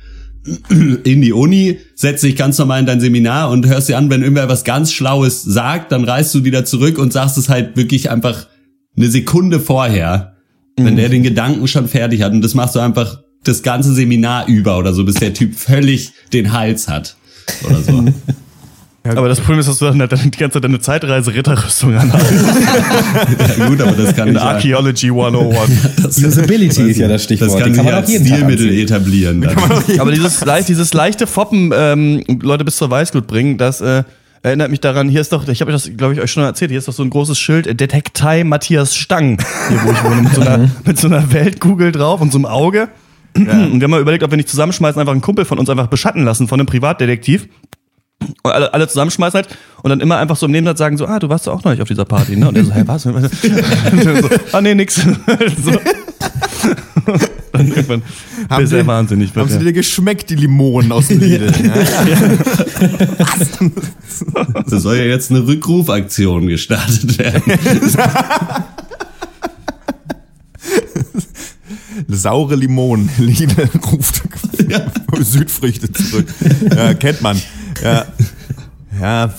in 1.04 1.20
die 1.20 1.32
Uni, 1.32 1.78
setzt 1.94 2.22
dich 2.22 2.36
ganz 2.36 2.58
normal 2.58 2.80
in 2.80 2.86
dein 2.86 3.00
Seminar 3.00 3.50
und 3.50 3.66
hörst 3.66 3.88
dir 3.88 3.98
an, 3.98 4.08
wenn 4.10 4.22
irgendwer 4.22 4.48
was 4.48 4.64
ganz 4.64 4.92
Schlaues 4.92 5.42
sagt, 5.42 5.92
dann 5.92 6.04
reist 6.04 6.34
du 6.34 6.44
wieder 6.44 6.64
zurück 6.64 6.98
und 6.98 7.12
sagst 7.12 7.36
es 7.36 7.48
halt 7.48 7.76
wirklich 7.76 8.10
einfach 8.10 8.46
eine 8.96 9.10
Sekunde 9.10 9.60
vorher, 9.60 10.36
wenn 10.76 10.96
der 10.96 11.10
den 11.10 11.22
Gedanken 11.22 11.68
schon 11.68 11.88
fertig 11.88 12.22
hat 12.22 12.32
und 12.32 12.42
das 12.42 12.54
machst 12.54 12.74
du 12.74 12.80
einfach 12.80 13.20
das 13.44 13.62
ganze 13.62 13.92
Seminar 13.92 14.48
über 14.48 14.78
oder 14.78 14.94
so, 14.94 15.04
bis 15.04 15.16
der 15.16 15.34
Typ 15.34 15.54
völlig 15.54 16.12
den 16.32 16.52
Hals 16.52 16.88
hat 16.88 17.16
oder 17.66 17.80
so. 17.82 18.04
Aber 19.16 19.28
das 19.28 19.40
Problem 19.40 19.60
ist, 19.60 19.68
dass 19.68 19.78
du 19.78 19.86
dann 19.86 20.00
halt 20.00 20.12
die 20.12 20.38
ganze 20.38 20.54
Zeit 20.54 20.64
deine 20.64 20.80
Zeitreise-Ritterrüstung 20.80 21.94
anhast. 21.96 22.32
ja, 23.58 23.66
gut, 23.66 23.80
aber 23.80 23.92
das 23.92 24.14
kann 24.14 24.34
ja, 24.34 24.40
Archaeology 24.40 25.08
101. 25.08 26.18
Usability 26.24 26.90
ist 26.90 26.98
ja 26.98 27.08
das 27.08 27.24
Stichwort. 27.24 27.52
das 27.52 27.58
kann 27.58 27.74
sich 27.74 27.82
man 27.82 27.94
als 27.94 28.06
auch 28.06 28.12
jeden 28.12 28.26
Tag 28.26 28.36
Stilmittel 28.36 28.72
etablieren. 28.72 29.48
Aber 29.98 30.12
dieses, 30.12 30.44
leicht, 30.44 30.68
dieses 30.68 30.92
leichte 30.92 31.26
Foppen, 31.26 31.72
ähm, 31.74 32.24
Leute 32.42 32.64
bis 32.64 32.76
zur 32.76 32.90
Weißglut 32.90 33.26
bringen, 33.26 33.58
das 33.58 33.80
äh, 33.80 34.04
erinnert 34.42 34.70
mich 34.70 34.80
daran, 34.80 35.08
hier 35.08 35.20
ist 35.20 35.32
doch, 35.32 35.46
ich 35.48 35.60
habe 35.60 35.72
euch 35.72 35.82
das, 35.82 35.96
glaube 35.96 36.14
ich, 36.14 36.20
euch 36.20 36.30
schon 36.30 36.42
erzählt, 36.42 36.70
hier 36.70 36.78
ist 36.78 36.88
doch 36.88 36.92
so 36.92 37.02
ein 37.02 37.10
großes 37.10 37.38
Schild, 37.38 37.66
äh, 37.66 37.74
Detektei 37.74 38.44
Matthias 38.44 38.96
Stang, 38.96 39.38
hier 39.68 39.80
wo 39.84 39.92
ich 39.92 40.04
wohne, 40.04 40.22
mit 40.22 40.34
so 40.34 40.40
einer, 40.40 40.70
mit 40.84 40.98
so 40.98 41.06
einer 41.08 41.32
Weltkugel 41.32 41.92
drauf 41.92 42.20
und 42.20 42.32
so 42.32 42.38
einem 42.38 42.46
Auge. 42.46 42.88
Und 43.34 43.46
wir 43.46 43.84
haben 43.84 43.90
mal 43.90 44.00
überlegt, 44.00 44.24
ob 44.24 44.30
wir 44.30 44.36
nicht 44.36 44.48
zusammenschmeißen, 44.48 45.00
einfach 45.00 45.12
einen 45.12 45.20
Kumpel 45.20 45.44
von 45.44 45.58
uns 45.58 45.70
einfach 45.70 45.86
beschatten 45.86 46.24
lassen 46.24 46.48
von 46.48 46.58
einem 46.58 46.66
Privatdetektiv. 46.66 47.48
Und 48.42 48.52
alle, 48.52 48.72
alle 48.72 48.88
zusammenschmeißen 48.88 49.36
halt 49.38 49.48
und 49.82 49.90
dann 49.90 50.00
immer 50.00 50.18
einfach 50.18 50.36
so 50.36 50.46
im 50.46 50.52
Nebensatz 50.52 50.78
sagen 50.78 50.96
so, 50.96 51.06
ah, 51.06 51.18
du 51.18 51.28
warst 51.28 51.46
doch 51.46 51.54
auch 51.54 51.64
noch 51.64 51.72
nicht 51.72 51.82
auf 51.82 51.88
dieser 51.88 52.04
Party, 52.04 52.36
ne? 52.36 52.48
Und 52.48 52.56
er 52.56 52.64
so, 52.64 52.72
hä, 52.74 52.82
was? 52.86 53.06
Und 53.06 53.14
so, 53.14 54.28
ah, 54.52 54.60
nee, 54.60 54.74
nix. 54.74 54.96
so. 55.64 55.72
dann 57.52 57.68
irgendwann, 57.68 58.02
Haben 58.48 58.62
bis 58.62 58.70
sie- 58.70 58.86
wahnsinnig 58.86 59.34
wird. 59.34 59.44
haben 59.44 59.50
sie 59.50 59.56
ja. 59.58 59.62
dir 59.64 59.72
geschmeckt, 59.72 60.30
die 60.30 60.36
Limonen 60.36 60.92
aus 60.92 61.08
dem 61.08 61.18
Lidl? 61.20 61.52
Ja. 61.64 61.74
Da 64.66 64.78
soll 64.78 64.96
ja 64.96 65.04
jetzt 65.04 65.30
eine 65.30 65.46
Rückrufaktion 65.46 66.46
gestartet 66.46 67.18
werden. 67.18 67.42
Saure 72.08 72.54
Limonen. 72.56 73.10
Lidl 73.18 73.68
ruft 73.92 74.22
Südfrüchte 75.20 75.92
zurück. 75.92 76.26
Ja, 76.74 76.94
kennt 76.94 77.22
man. 77.22 77.40
Ja. 77.82 78.06
Ja. 79.00 79.30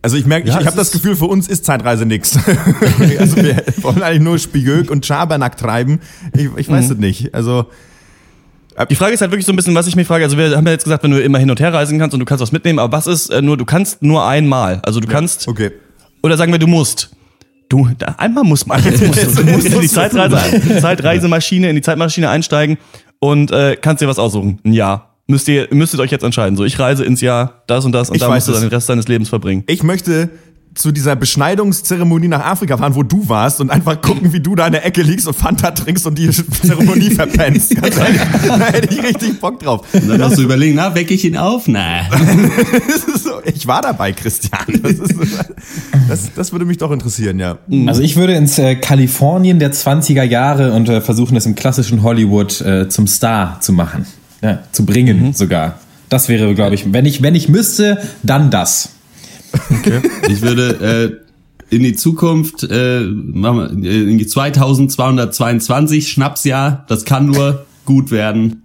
Also 0.00 0.16
ich 0.16 0.26
merke, 0.26 0.48
Ja, 0.48 0.54
ich, 0.54 0.60
ich 0.62 0.66
habe 0.66 0.76
das 0.76 0.90
Gefühl, 0.90 1.14
für 1.14 1.26
uns 1.26 1.46
ist 1.46 1.64
Zeitreise 1.64 2.04
nix. 2.06 2.36
also 3.18 3.36
wir 3.36 3.62
wollen 3.82 4.02
eigentlich 4.02 4.22
nur 4.22 4.38
Spiegel 4.38 4.88
und 4.90 5.06
Schabernack 5.06 5.56
treiben. 5.56 6.00
Ich, 6.36 6.48
ich 6.56 6.68
weiß 6.68 6.90
es 6.90 6.98
nicht. 6.98 7.34
Also 7.34 7.66
Die 8.88 8.96
Frage 8.96 9.14
ist 9.14 9.20
halt 9.20 9.30
wirklich 9.30 9.46
so 9.46 9.52
ein 9.52 9.56
bisschen, 9.56 9.74
was 9.76 9.86
ich 9.86 9.94
mich 9.94 10.06
frage. 10.08 10.24
Also 10.24 10.36
wir 10.36 10.56
haben 10.56 10.66
ja 10.66 10.72
jetzt 10.72 10.84
gesagt, 10.84 11.04
wenn 11.04 11.12
du 11.12 11.22
immer 11.22 11.38
hin 11.38 11.50
und 11.50 11.60
her 11.60 11.72
reisen 11.72 11.98
kannst 12.00 12.14
und 12.14 12.20
du 12.20 12.26
kannst 12.26 12.42
was 12.42 12.50
mitnehmen, 12.50 12.78
aber 12.80 12.96
was 12.96 13.06
ist 13.06 13.30
äh, 13.30 13.42
nur, 13.42 13.56
du 13.56 13.64
kannst 13.64 14.02
nur 14.02 14.26
einmal. 14.26 14.80
Also 14.84 14.98
du 14.98 15.06
kannst, 15.06 15.46
Okay. 15.46 15.70
oder 16.22 16.36
sagen 16.36 16.50
wir, 16.50 16.58
du 16.58 16.66
musst. 16.66 17.10
Du, 17.68 17.88
da, 17.96 18.16
einmal 18.18 18.44
muss 18.44 18.66
man. 18.66 18.82
Jetzt 18.84 19.06
musst 19.06 19.22
du, 19.38 19.44
du 19.44 19.50
musst 19.52 19.66
in 19.68 19.80
die 19.80 19.88
Zeitreise, 19.88 20.80
Zeitreisemaschine, 20.80 21.70
in 21.70 21.76
die 21.76 21.82
Zeitmaschine 21.82 22.28
einsteigen 22.28 22.76
und 23.20 23.50
äh, 23.52 23.76
kannst 23.80 24.02
dir 24.02 24.08
was 24.08 24.18
aussuchen. 24.18 24.58
Ein 24.64 24.72
Jahr. 24.72 25.11
Müsst 25.26 25.48
ihr, 25.48 25.68
müsstet 25.70 26.00
euch 26.00 26.10
jetzt 26.10 26.24
entscheiden. 26.24 26.56
So, 26.56 26.64
ich 26.64 26.78
reise 26.78 27.04
ins 27.04 27.20
Jahr 27.20 27.62
das 27.66 27.84
und 27.84 27.92
das 27.92 28.10
und 28.10 28.16
Ich 28.16 28.22
da 28.22 28.28
weiß 28.28 28.46
musst 28.46 28.48
du 28.48 28.52
dann 28.52 28.62
den 28.62 28.74
Rest 28.74 28.88
deines 28.88 29.08
Lebens 29.08 29.28
verbringen. 29.28 29.64
Ich 29.66 29.82
möchte 29.82 30.30
zu 30.74 30.90
dieser 30.90 31.16
Beschneidungszeremonie 31.16 32.28
nach 32.28 32.44
Afrika 32.44 32.78
fahren, 32.78 32.94
wo 32.94 33.02
du 33.02 33.28
warst 33.28 33.60
und 33.60 33.70
einfach 33.70 34.00
gucken, 34.00 34.32
wie 34.32 34.40
du 34.40 34.54
da 34.54 34.66
in 34.66 34.72
der 34.72 34.86
Ecke 34.86 35.02
liegst 35.02 35.26
und 35.26 35.34
Fanta 35.34 35.70
trinkst 35.70 36.06
und 36.06 36.18
die 36.18 36.30
Zeremonie 36.30 37.10
verpennst. 37.14 37.74
Ganz 37.76 37.96
ehrlich, 37.98 38.20
da 38.46 38.58
hätte 38.58 38.94
ich 38.94 39.02
richtig 39.02 39.40
Bock 39.40 39.60
drauf. 39.60 39.86
Und 39.92 40.08
dann 40.08 40.22
hast 40.22 40.38
du 40.38 40.42
überlegen, 40.42 40.76
na, 40.76 40.94
wecke 40.94 41.12
ich 41.12 41.24
ihn 41.24 41.36
auf? 41.36 41.68
Na. 41.68 42.08
Das 42.08 43.22
so, 43.22 43.30
ich 43.44 43.66
war 43.66 43.82
dabei, 43.82 44.12
Christian. 44.12 44.80
Das, 44.82 44.92
ist, 44.92 45.14
das, 46.08 46.30
das 46.34 46.52
würde 46.52 46.64
mich 46.64 46.78
doch 46.78 46.90
interessieren, 46.90 47.38
ja. 47.38 47.58
Also 47.86 48.00
ich 48.00 48.16
würde 48.16 48.34
ins 48.34 48.58
äh, 48.58 48.76
Kalifornien 48.76 49.58
der 49.58 49.72
20er 49.72 50.22
Jahre 50.22 50.72
und 50.72 50.88
äh, 50.88 51.00
versuchen, 51.00 51.36
es 51.36 51.44
im 51.44 51.54
klassischen 51.54 52.02
Hollywood 52.02 52.60
äh, 52.62 52.88
zum 52.88 53.06
Star 53.06 53.60
zu 53.60 53.72
machen. 53.72 54.06
Ja, 54.42 54.64
zu 54.72 54.84
bringen 54.84 55.32
sogar. 55.34 55.78
Das 56.08 56.28
wäre, 56.28 56.54
glaube 56.54 56.74
ich, 56.74 56.92
wenn 56.92 57.06
ich, 57.06 57.22
wenn 57.22 57.34
ich 57.34 57.48
müsste, 57.48 57.98
dann 58.22 58.50
das. 58.50 58.90
Ich 60.28 60.42
würde 60.42 61.22
äh, 61.70 61.74
in 61.74 61.82
die 61.82 61.94
Zukunft, 61.94 62.64
äh, 62.64 63.00
machen 63.00 63.82
wir, 63.82 63.90
äh, 63.90 64.02
in 64.02 64.18
die 64.18 64.26
2222 64.26 66.08
Schnapsjahr, 66.10 66.84
das 66.88 67.04
kann 67.04 67.26
nur 67.26 67.64
gut 67.84 68.10
werden. 68.10 68.62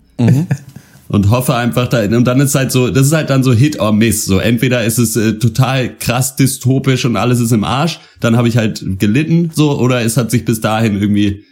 Und 1.09 1.29
hoffe 1.29 1.55
einfach 1.55 1.87
da, 1.87 2.03
und 2.03 2.25
dann 2.25 2.41
ist 2.41 2.53
halt 2.53 2.73
so, 2.73 2.89
das 2.89 3.07
ist 3.07 3.13
halt 3.13 3.29
dann 3.29 3.41
so 3.41 3.53
Hit 3.53 3.79
or 3.79 3.93
Miss. 3.93 4.25
So 4.25 4.39
entweder 4.39 4.83
ist 4.83 4.97
es 4.97 5.15
äh, 5.15 5.33
total 5.33 5.95
krass 5.97 6.35
dystopisch 6.35 7.05
und 7.05 7.15
alles 7.15 7.39
ist 7.39 7.53
im 7.53 7.63
Arsch, 7.63 7.99
dann 8.19 8.35
habe 8.35 8.49
ich 8.49 8.57
halt 8.57 8.83
gelitten, 8.99 9.51
so, 9.53 9.79
oder 9.79 10.01
es 10.01 10.17
hat 10.17 10.31
sich 10.31 10.43
bis 10.43 10.59
dahin 10.59 10.99
irgendwie 10.99 11.45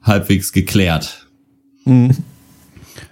halbwegs 0.00 0.52
geklärt. 0.52 1.26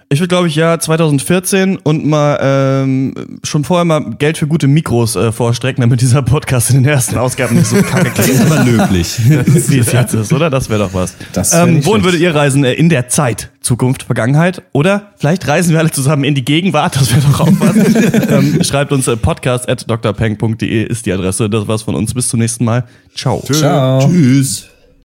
Ich 0.09 0.19
würde, 0.19 0.27
glaube 0.27 0.47
ich, 0.47 0.55
ja 0.55 0.79
2014 0.79 1.77
und 1.77 2.05
mal 2.05 2.37
ähm, 2.39 3.13
schon 3.43 3.63
vorher 3.63 3.85
mal 3.85 4.11
Geld 4.19 4.37
für 4.37 4.45
gute 4.45 4.67
Mikros 4.67 5.15
äh, 5.15 5.31
vorstrecken, 5.31 5.81
damit 5.81 5.99
dieser 6.01 6.21
Podcast 6.21 6.69
in 6.69 6.83
den 6.83 6.85
ersten 6.85 7.17
Ausgaben 7.17 7.55
nicht 7.55 7.67
so 7.67 7.81
kacke 7.81 8.11
Das 8.15 8.25
klingt. 8.25 8.39
ist 8.43 8.51
aber 8.51 8.63
löblich. 8.63 9.19
wie 9.69 9.79
es 9.79 9.91
jetzt 9.91 10.13
ist, 10.13 10.31
oder? 10.31 10.51
Das 10.51 10.69
wäre 10.69 10.79
doch 10.79 10.93
was. 10.93 11.15
Das 11.33 11.53
wär 11.53 11.63
ähm, 11.63 11.83
wohin 11.85 12.03
würdet 12.03 12.21
ihr 12.21 12.35
reisen? 12.35 12.63
Äh, 12.63 12.73
In 12.73 12.89
der 12.89 13.07
Zeit, 13.09 13.49
Zukunft, 13.61 14.03
Vergangenheit? 14.03 14.61
Oder 14.73 15.13
vielleicht 15.17 15.47
reisen 15.47 15.71
wir 15.71 15.79
alle 15.79 15.91
zusammen 15.91 16.23
in 16.23 16.35
die 16.35 16.45
Gegenwart, 16.45 16.95
das 16.95 17.11
wäre 17.11 17.21
doch 17.21 17.39
auch 17.39 17.51
was. 17.59 17.75
ähm, 18.29 18.63
schreibt 18.63 18.91
uns 18.91 19.07
äh, 19.07 19.17
podcast 19.17 19.67
at 19.67 19.89
drpeng.de 19.89 20.83
ist 20.83 21.07
die 21.07 21.13
Adresse. 21.13 21.49
Das 21.49 21.67
war's 21.67 21.81
von 21.81 21.95
uns. 21.95 22.13
Bis 22.13 22.27
zum 22.29 22.39
nächsten 22.39 22.63
Mal. 22.63 22.83
Ciao. 23.15 23.43
Ciao. 23.51 24.07
Tschüss. 24.07 24.74